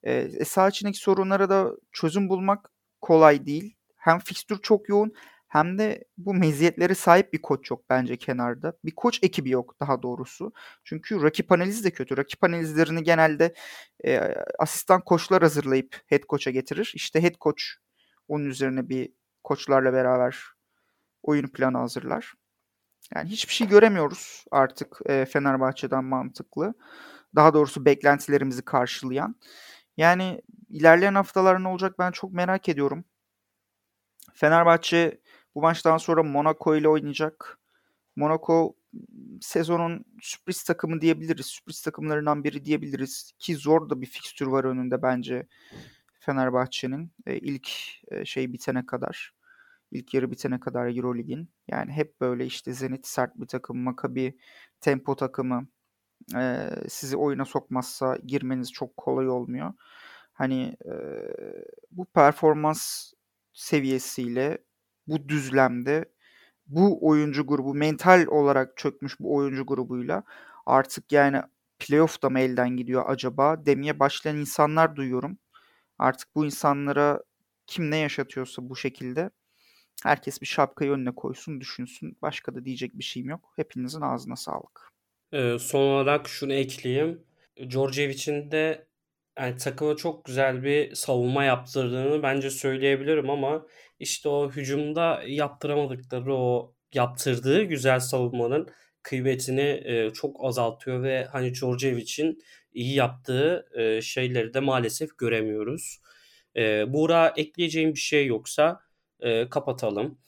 [0.04, 2.70] E, saha içindeki sorunlara da çözüm bulmak
[3.02, 3.76] kolay değil.
[3.96, 5.14] Hem fikstür çok yoğun
[5.48, 8.74] hem de bu meziyetlere sahip bir koç yok bence kenarda.
[8.86, 10.54] Bir koç ekibi yok daha doğrusu.
[10.84, 12.18] Çünkü rakip analizi de kötü.
[12.18, 13.54] Rakip analizlerini genelde
[14.06, 16.92] e, asistan koçlar hazırlayıp head coach'a getirir.
[16.96, 17.64] İşte head coach
[18.28, 19.12] onun üzerine bir
[19.44, 20.44] koçlarla beraber
[21.24, 22.34] oyun planı hazırlar.
[23.16, 26.74] Yani hiçbir şey göremiyoruz artık e, Fenerbahçe'den mantıklı.
[27.36, 29.36] Daha doğrusu beklentilerimizi karşılayan.
[30.00, 33.06] Yani ilerleyen haftalar ne olacak ben çok merak ediyorum.
[34.34, 35.22] Fenerbahçe
[35.56, 37.60] bu maçtan sonra Monaco ile oynayacak.
[38.16, 38.76] Monaco
[39.42, 41.46] sezonun sürpriz takımı diyebiliriz.
[41.46, 43.34] Sürpriz takımlarından biri diyebiliriz.
[43.40, 45.48] Ki zor da bir fikstür var önünde bence
[46.20, 47.12] Fenerbahçe'nin.
[47.26, 47.70] E, ilk
[48.12, 49.34] e, şey bitene kadar.
[49.92, 51.50] ilk yarı bitene kadar Eurolig'in.
[51.68, 54.38] Yani hep böyle işte Zenit sert bir takım, Maccabi
[54.82, 55.68] tempo takımı.
[56.36, 59.74] E, sizi oyuna sokmazsa girmeniz çok kolay olmuyor.
[60.34, 60.94] Hani e,
[61.92, 63.14] bu performans
[63.54, 64.58] seviyesiyle
[65.08, 66.06] bu düzlemde
[66.68, 70.24] bu oyuncu grubu mental olarak çökmüş bu oyuncu grubuyla
[70.66, 71.42] artık yani
[71.80, 75.38] playoff da mı elden gidiyor acaba demeye başlayan insanlar duyuyorum.
[76.00, 77.24] Artık bu insanlara
[77.68, 79.30] kim ne yaşatıyorsa bu şekilde
[80.04, 82.18] herkes bir şapkayı önüne koysun düşünsün.
[82.22, 83.54] Başka da diyecek bir şeyim yok.
[83.56, 84.92] Hepinizin ağzına sağlık.
[85.34, 87.24] Ee, son olarak şunu ekleyeyim.
[87.70, 88.88] Djordjevic'in de
[89.40, 93.66] yani takıma çok güzel bir savunma yaptırdığını bence söyleyebilirim ama
[94.00, 98.70] işte o hücumda yaptıramadıkları o yaptırdığı güzel savunmanın
[99.04, 102.40] kıymetini e, çok azaltıyor ve hani Djordjevic'in
[102.74, 106.02] iyi yaptığı e, şeyleri de maalesef göremiyoruz.
[106.56, 108.80] E, Buğra ekleyeceğim bir şey yoksa
[109.20, 110.20] e, kapatalım.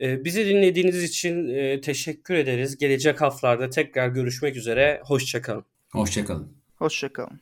[0.00, 2.78] E, bizi dinlediğiniz için e, teşekkür ederiz.
[2.78, 5.00] Gelecek haftalarda tekrar görüşmek üzere.
[5.04, 5.64] Hoşçakalın.
[5.92, 6.52] Hoşçakalın.
[6.76, 7.40] Hoşçakalın.